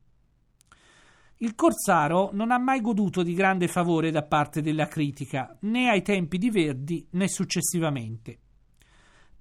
Il 1.39 1.53
Corsaro 1.53 2.29
non 2.31 2.51
ha 2.51 2.57
mai 2.57 2.79
goduto 2.79 3.21
di 3.21 3.33
grande 3.33 3.67
favore 3.67 4.09
da 4.09 4.23
parte 4.23 4.61
della 4.61 4.87
critica, 4.87 5.57
né 5.61 5.89
ai 5.89 6.01
tempi 6.01 6.37
di 6.37 6.49
Verdi 6.49 7.05
né 7.11 7.27
successivamente. 7.27 8.39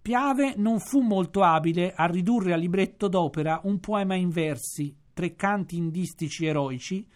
Piave 0.03 0.55
non 0.57 0.81
fu 0.81 1.01
molto 1.01 1.45
abile 1.45 1.95
a 1.95 2.07
ridurre 2.07 2.53
a 2.53 2.57
libretto 2.57 3.07
d'opera 3.07 3.61
un 3.65 3.79
poema 3.79 4.17
in 4.17 4.29
versi, 4.29 4.95
tre 5.15 5.37
canti 5.37 5.77
indistici 5.77 6.45
eroici, 6.45 7.09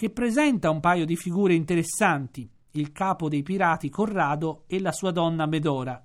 che 0.00 0.08
presenta 0.08 0.70
un 0.70 0.80
paio 0.80 1.04
di 1.04 1.14
figure 1.14 1.52
interessanti, 1.52 2.50
il 2.70 2.90
capo 2.90 3.28
dei 3.28 3.42
pirati 3.42 3.90
Corrado 3.90 4.64
e 4.66 4.80
la 4.80 4.92
sua 4.92 5.10
donna 5.10 5.44
Medora, 5.44 6.02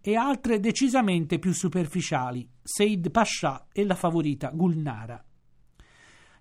e 0.00 0.16
altre 0.16 0.60
decisamente 0.60 1.38
più 1.38 1.52
superficiali, 1.52 2.48
Seid 2.62 3.10
Pascià 3.10 3.66
e 3.70 3.84
la 3.84 3.96
favorita 3.96 4.48
Gulnara. 4.48 5.22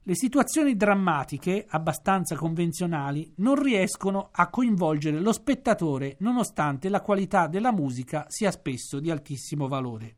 Le 0.02 0.16
situazioni 0.16 0.78
drammatiche, 0.78 1.66
abbastanza 1.68 2.38
convenzionali, 2.38 3.34
non 3.40 3.62
riescono 3.62 4.30
a 4.32 4.50
coinvolgere 4.50 5.20
lo 5.20 5.34
spettatore 5.34 6.16
nonostante 6.20 6.88
la 6.88 7.02
qualità 7.02 7.48
della 7.48 7.74
musica 7.74 8.24
sia 8.30 8.50
spesso 8.50 9.02
di 9.02 9.12
altissimo 9.12 9.68
valore. 9.68 10.17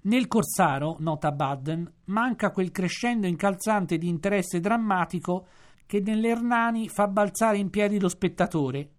Nel 0.00 0.28
Corsaro, 0.28 0.96
nota 1.00 1.32
Budden, 1.32 1.92
manca 2.04 2.50
quel 2.50 2.70
crescendo 2.70 3.26
incalzante 3.26 3.98
di 3.98 4.08
interesse 4.08 4.60
drammatico 4.60 5.46
che 5.86 6.00
nell'Ernani 6.00 6.88
fa 6.88 7.08
balzare 7.08 7.58
in 7.58 7.68
piedi 7.70 7.98
lo 7.98 8.08
spettatore, 8.08 8.90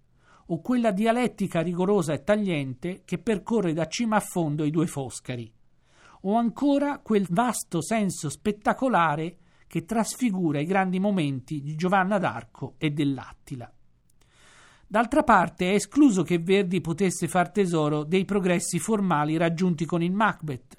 o 0.47 0.59
quella 0.59 0.91
dialettica 0.91 1.61
rigorosa 1.61 2.13
e 2.13 2.23
tagliente 2.23 3.03
che 3.05 3.17
percorre 3.19 3.73
da 3.73 3.87
cima 3.87 4.17
a 4.17 4.19
fondo 4.19 4.63
i 4.63 4.71
due 4.71 4.87
Foscari, 4.87 5.51
o 6.21 6.35
ancora 6.35 6.99
quel 6.99 7.27
vasto 7.29 7.81
senso 7.81 8.29
spettacolare 8.29 9.37
che 9.67 9.85
trasfigura 9.85 10.59
i 10.59 10.65
grandi 10.65 10.99
momenti 10.99 11.61
di 11.61 11.75
Giovanna 11.75 12.17
d'Arco 12.17 12.73
e 12.77 12.89
dell'Attila. 12.89 13.71
D'altra 14.87 15.21
parte 15.21 15.69
è 15.69 15.75
escluso 15.75 16.23
che 16.23 16.39
Verdi 16.39 16.81
potesse 16.81 17.27
far 17.27 17.51
tesoro 17.51 18.03
dei 18.03 18.25
progressi 18.25 18.79
formali 18.79 19.37
raggiunti 19.37 19.85
con 19.85 20.01
il 20.01 20.11
Macbeth, 20.11 20.78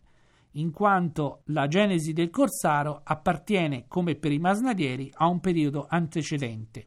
in 0.53 0.73
quanto 0.73 1.43
la 1.47 1.69
genesi 1.69 2.13
del 2.13 2.31
Corsaro 2.31 3.03
appartiene, 3.05 3.85
come 3.87 4.17
per 4.17 4.33
i 4.33 4.39
masnadieri, 4.39 5.11
a 5.15 5.27
un 5.29 5.41
periodo 5.41 5.87
antecedente. 5.89 6.87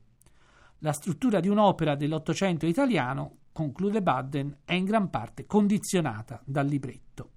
La 0.79 0.91
struttura 0.91 1.39
di 1.39 1.47
un'opera 1.47 1.95
dell'Ottocento 1.95 2.65
italiano, 2.65 3.37
conclude 3.53 4.01
Budden, 4.01 4.57
è 4.65 4.73
in 4.73 4.83
gran 4.83 5.09
parte 5.09 5.45
condizionata 5.45 6.41
dal 6.45 6.65
libretto. 6.65 7.29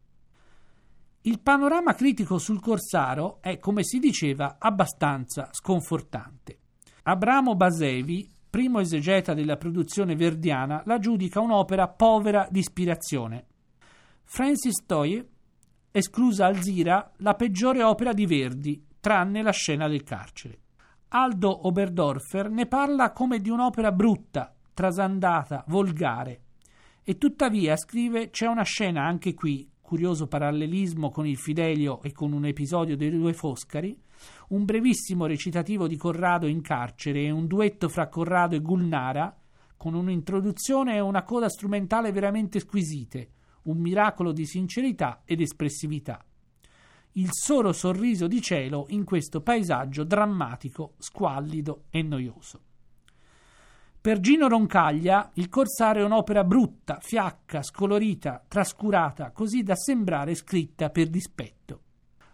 Il 1.23 1.41
panorama 1.41 1.95
critico 1.95 2.39
sul 2.39 2.61
Corsaro 2.61 3.39
è, 3.41 3.59
come 3.59 3.85
si 3.85 3.99
diceva, 3.99 4.57
abbastanza 4.59 5.49
sconfortante. 5.53 6.59
Abramo 7.03 7.55
Basevi, 7.55 8.33
primo 8.49 8.81
esegeta 8.81 9.35
della 9.35 9.57
produzione 9.57 10.17
verdiana, 10.17 10.83
la 10.87 10.99
giudica 10.99 11.41
un'opera 11.41 11.89
povera 11.89 12.49
di 12.51 12.61
ispirazione. 12.61 13.47
Francis 14.25 14.85
Toye 14.87 15.29
esclusa 15.97 16.45
Alzira 16.45 17.11
la 17.21 17.33
peggiore 17.33 17.83
opera 17.83 18.13
di 18.13 18.27
Verdi, 18.27 18.85
tranne 19.01 19.41
la 19.41 19.51
scena 19.51 19.89
del 19.89 20.03
carcere. 20.03 20.59
Aldo 21.09 21.67
Oberdorfer 21.67 22.51
ne 22.51 22.67
parla 22.67 23.13
come 23.13 23.41
di 23.41 23.49
un'opera 23.49 23.93
brutta, 23.93 24.55
trasandata, 24.75 25.65
volgare. 25.69 26.43
E 27.03 27.17
tuttavia, 27.17 27.77
scrive, 27.77 28.29
c'è 28.29 28.47
una 28.47 28.65
scena 28.65 29.07
anche 29.07 29.33
qui 29.33 29.71
curioso 29.81 30.27
parallelismo 30.27 31.11
con 31.11 31.27
il 31.27 31.39
Fidelio 31.39 32.03
e 32.03 32.13
con 32.13 32.35
un 32.35 32.45
episodio 32.45 32.95
dei 32.95 33.11
due 33.11 33.33
Foscari, 33.33 33.99
un 34.49 34.67
brevissimo 34.67 35.25
recitativo 35.25 35.87
di 35.87 35.97
Corrado 35.97 36.47
in 36.47 36.61
carcere 36.61 37.23
e 37.23 37.31
un 37.31 37.47
duetto 37.47 37.89
fra 37.89 38.09
Corrado 38.09 38.55
e 38.55 38.61
Gulnara, 38.61 39.35
con 39.79 39.95
un'introduzione 39.95 40.97
e 40.97 41.01
una 41.01 41.23
coda 41.23 41.49
strumentale 41.49 42.13
veramente 42.13 42.61
squisite, 42.61 43.31
un 43.67 43.79
miracolo 43.79 44.33
di 44.33 44.45
sincerità 44.45 45.23
ed 45.25 45.41
espressività. 45.41 46.25
Il 47.13 47.29
solo 47.31 47.73
sorriso 47.73 48.27
di 48.27 48.43
cielo 48.43 48.87
in 48.89 49.05
questo 49.05 49.41
paesaggio 49.41 50.05
drammatico, 50.05 50.95
squallido 50.99 51.85
e 51.91 52.03
noioso. 52.03 52.61
Per 54.01 54.21
Gino 54.21 54.47
Roncaglia 54.49 55.31
il 55.35 55.49
Corsaro 55.49 56.01
è 56.01 56.05
un'opera 56.05 56.45
brutta, 56.45 56.99
fiacca, 57.01 57.63
scolorita, 57.63 58.45
trascurata, 58.47 59.33
così 59.33 59.63
da 59.63 59.75
sembrare 59.75 60.35
scritta 60.35 60.91
per 60.91 61.09
dispetto. 61.09 61.81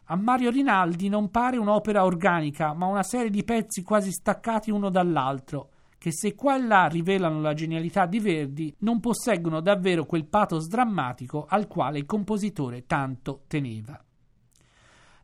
A 0.06 0.16
Mario 0.16 0.50
Rinaldi 0.50 1.08
non 1.08 1.30
pare 1.30 1.56
un'opera 1.56 2.04
organica, 2.04 2.74
ma 2.74 2.84
una 2.84 3.02
serie 3.02 3.30
di 3.30 3.44
pezzi 3.44 3.82
quasi 3.82 4.10
staccati 4.10 4.70
uno 4.70 4.90
dall'altro, 4.90 5.70
che 6.02 6.10
se 6.10 6.34
qua 6.34 6.56
e 6.56 6.62
là 6.66 6.86
rivelano 6.86 7.40
la 7.40 7.54
genialità 7.54 8.06
di 8.06 8.18
Verdi, 8.18 8.74
non 8.78 8.98
posseggono 8.98 9.60
davvero 9.60 10.04
quel 10.04 10.24
pathos 10.24 10.66
drammatico 10.66 11.46
al 11.48 11.68
quale 11.68 12.00
il 12.00 12.06
compositore 12.06 12.86
tanto 12.86 13.44
teneva. 13.46 14.04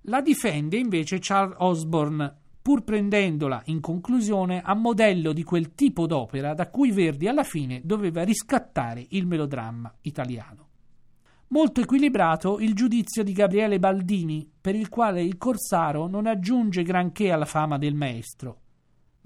La 0.03 0.21
difende 0.21 0.77
invece 0.77 1.19
Charles 1.21 1.57
Osborne, 1.59 2.33
pur 2.63 2.85
prendendola 2.85 3.61
in 3.65 3.81
conclusione 3.81 4.63
a 4.63 4.73
modello 4.75 5.33
di 5.33 5.43
quel 5.43 5.75
tipo 5.75 6.07
d'opera 6.07 6.55
da 6.55 6.71
cui 6.71 6.93
Verdi 6.93 7.27
alla 7.27 7.43
fine 7.43 7.81
doveva 7.83 8.23
riscattare 8.23 9.05
il 9.09 9.27
melodramma 9.27 9.93
italiano. 10.03 10.69
Molto 11.49 11.81
equilibrato 11.81 12.61
il 12.61 12.75
giudizio 12.75 13.25
di 13.25 13.33
Gabriele 13.33 13.81
Baldini, 13.81 14.49
per 14.61 14.77
il 14.77 14.89
quale 14.89 15.25
il 15.25 15.39
Corsaro 15.39 16.07
non 16.07 16.29
aggiunge 16.29 16.85
granché 16.85 17.33
alla 17.33 17.47
fama 17.47 17.79
del 17.79 17.97
maestro. 17.97 18.61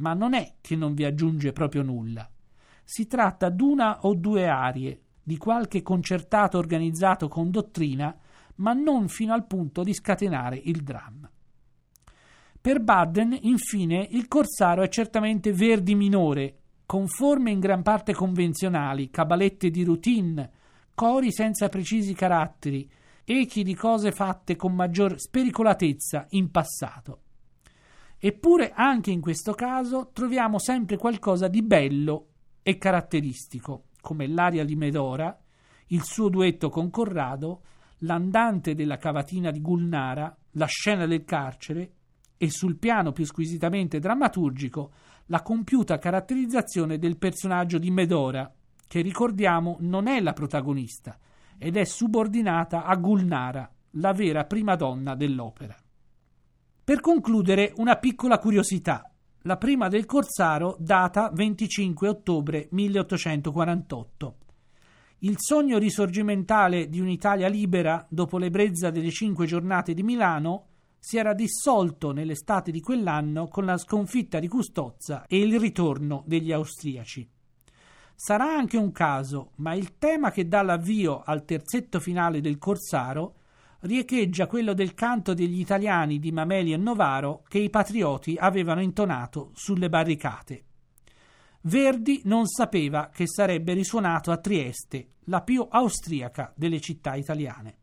Ma 0.03 0.15
non 0.15 0.35
è 0.35 0.55
che 0.61 0.75
non 0.75 0.95
vi 0.95 1.05
aggiunge 1.05 1.53
proprio 1.53 1.83
nulla. 1.83 2.29
Si 2.83 3.07
tratta 3.07 3.49
d'una 3.51 4.01
o 4.01 4.15
due 4.15 4.49
arie, 4.49 5.01
di 5.23 5.37
qualche 5.37 5.83
concertato 5.83 6.59
organizzato 6.59 7.29
con 7.29 7.53
dottrina, 7.53 8.15
ma 8.57 8.73
non 8.73 9.07
fino 9.07 9.33
al 9.33 9.47
punto 9.47 9.85
di 9.85 9.95
scatenare 9.95 10.61
il 10.65 10.83
dramma. 10.83 11.31
Per 12.61 12.81
Baden, 12.81 13.39
infine, 13.43 14.09
il 14.11 14.27
Corsaro 14.27 14.83
è 14.83 14.89
certamente 14.89 15.53
Verdi 15.53 15.95
minore, 15.95 16.59
con 16.85 17.07
forme 17.07 17.53
in 17.53 17.61
gran 17.61 17.83
parte 17.83 18.13
convenzionali, 18.13 19.09
cabalette 19.09 19.71
di 19.71 19.85
routine, 19.85 20.51
cori 20.95 21.33
senza 21.33 21.69
precisi 21.69 22.13
caratteri, 22.13 22.91
echi 23.25 23.63
di 23.63 23.75
cose 23.77 24.11
fatte 24.11 24.57
con 24.57 24.75
maggior 24.75 25.19
spericolatezza 25.19 26.27
in 26.31 26.51
passato. 26.51 27.21
Eppure 28.25 28.71
anche 28.73 29.11
in 29.11 29.21
questo 29.21 29.53
caso 29.53 30.11
troviamo 30.13 30.61
sempre 30.61 30.97
qualcosa 30.97 31.49
di 31.49 31.61
bello 31.61 32.29
e 32.63 32.79
caratteristico, 32.79 33.87
come 34.01 34.29
l'aria 34.29 34.65
di 34.65 34.77
Medora, 34.77 35.37
il 35.89 36.05
suo 36.05 36.29
duetto 36.29 36.69
con 36.69 36.89
Corrado, 36.89 37.63
l'andante 37.99 38.77
della 38.77 38.97
cavatina 38.97 39.51
di 39.51 39.61
Gulnara, 39.61 40.33
la 40.53 40.67
scena 40.67 41.05
del 41.05 41.25
carcere 41.25 41.95
e 42.37 42.49
sul 42.49 42.77
piano 42.77 43.11
più 43.11 43.25
squisitamente 43.25 43.99
drammaturgico 43.99 44.93
la 45.27 45.43
compiuta 45.43 45.99
caratterizzazione 45.99 46.99
del 46.99 47.19
personaggio 47.19 47.79
di 47.79 47.91
Medora, 47.91 48.49
che 48.87 49.01
ricordiamo 49.01 49.79
non 49.81 50.07
è 50.07 50.21
la 50.21 50.33
protagonista 50.33 51.19
ed 51.59 51.77
è 51.77 51.83
subordinata 51.83 52.85
a 52.85 52.95
Gulnara, 52.95 53.69
la 53.95 54.13
vera 54.13 54.45
prima 54.45 54.77
donna 54.77 55.17
dell'opera. 55.17 55.75
Per 56.85 56.99
concludere, 56.99 57.73
una 57.77 57.97
piccola 57.97 58.41
curiosità. 58.41 59.09
La 59.43 59.57
prima 59.57 59.87
del 59.87 60.05
Corsaro 60.05 60.75
data 60.81 61.31
25 61.33 62.09
ottobre 62.09 62.67
1848. 62.73 64.37
Il 65.19 65.37
sogno 65.39 65.79
risorgimentale 65.79 66.89
di 66.89 66.99
un'Italia 66.99 67.47
libera 67.47 68.05
dopo 68.11 68.37
l'ebbrezza 68.37 68.91
delle 68.91 69.13
cinque 69.13 69.47
giornate 69.47 69.95
di 69.95 70.03
Milano 70.03 70.67
si 70.99 71.19
era 71.19 71.35
dissolto 71.35 72.11
nell'estate 72.11 72.73
di 72.73 72.81
quell'anno 72.81 73.47
con 73.47 73.65
la 73.65 73.79
sconfitta 73.79 74.41
di 74.41 74.49
Custozza 74.49 75.27
e 75.29 75.39
il 75.39 75.61
ritorno 75.61 76.25
degli 76.27 76.51
austriaci. 76.51 77.31
Sarà 78.17 78.57
anche 78.57 78.77
un 78.77 78.91
caso, 78.91 79.53
ma 79.59 79.73
il 79.75 79.99
tema 79.99 80.33
che 80.33 80.49
dà 80.49 80.63
l'avvio 80.63 81.23
al 81.25 81.45
terzetto 81.45 82.01
finale 82.01 82.41
del 82.41 82.59
Corsaro 82.59 83.37
riecheggia 83.83 84.47
quello 84.47 84.75
del 84.75 84.95
canto 84.95 85.35
degli 85.35 85.59
italiani 85.59 86.19
di 86.19 86.33
Mameli 86.33 86.73
e 86.73 86.77
Novaro 86.77 87.45
che 87.49 87.59
i 87.59 87.71
patrioti 87.71 88.37
avevano 88.39 88.81
intonato 88.81 89.51
sulle 89.55 89.89
barricate. 89.89 90.65
Verdi 91.63 92.23
non 92.25 92.47
sapeva 92.47 93.11
che 93.13 93.29
sarebbe 93.29 93.73
risuonato 93.73 94.33
a 94.33 94.39
Trieste, 94.39 95.13
la 95.27 95.43
più 95.43 95.67
austriaca 95.69 96.53
delle 96.57 96.81
città 96.81 97.15
italiane. 97.15 97.79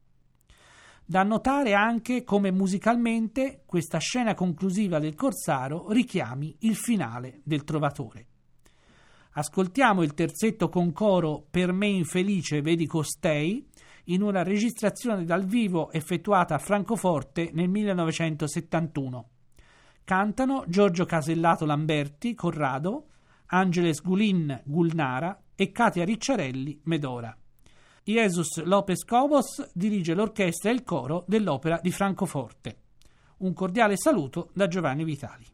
Da 1.06 1.24
notare 1.24 1.74
anche 1.74 2.24
come 2.24 2.52
musicalmente 2.52 3.64
questa 3.66 3.98
scena 3.98 4.36
conclusiva 4.36 5.00
del 5.00 5.16
Corsaro 5.16 5.92
richiami 5.92 6.58
il 6.60 6.76
finale 6.76 7.42
del 7.44 7.64
Trovatore. 7.64 8.28
Ascoltiamo 9.32 10.04
il 10.04 10.14
terzetto 10.14 10.70
con 10.70 10.92
coro 10.92 11.46
Per 11.50 11.72
me 11.72 11.88
infelice 11.88 12.62
vedi 12.62 12.86
costei 12.86 13.69
in 14.10 14.22
una 14.22 14.44
registrazione 14.44 15.26
dal 15.26 15.46
vivo 15.46 15.92
effettuata 15.92 16.56
a 16.56 16.60
Francoforte 16.60 17.50
nel 17.54 17.70
1971. 17.70 19.30
Cantano 20.04 20.64
Giorgio 20.68 21.06
Casellato 21.06 21.66
Lamberti, 21.66 22.34
Corrado, 22.34 23.08
Angeles 23.48 24.02
Gulin 24.02 24.62
Gulnara 24.64 25.40
e 25.56 25.72
Katia 25.72 26.06
Ricciarelli 26.06 26.82
Medora. 26.84 27.36
Jesus 28.04 28.64
Lopez 28.64 29.04
Cobos 29.04 29.70
dirige 29.74 30.16
l'orchestra 30.16 30.72
e 30.72 30.74
il 30.74 30.84
coro 30.84 31.24
dell'Opera 31.28 31.80
di 31.82 31.92
Francoforte. 31.92 32.78
Un 33.38 33.54
cordiale 33.54 33.98
saluto 33.98 34.50
da 34.54 34.68
Giovanni 34.68 35.04
Vitali. 35.04 35.46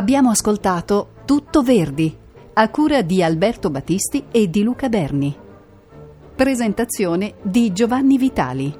Abbiamo 0.00 0.30
ascoltato 0.30 1.10
Tutto 1.26 1.62
Verdi, 1.62 2.16
a 2.54 2.70
cura 2.70 3.02
di 3.02 3.22
Alberto 3.22 3.68
Battisti 3.68 4.24
e 4.30 4.48
di 4.48 4.62
Luca 4.62 4.88
Berni. 4.88 5.36
Presentazione 6.34 7.34
di 7.42 7.70
Giovanni 7.74 8.16
Vitali. 8.16 8.79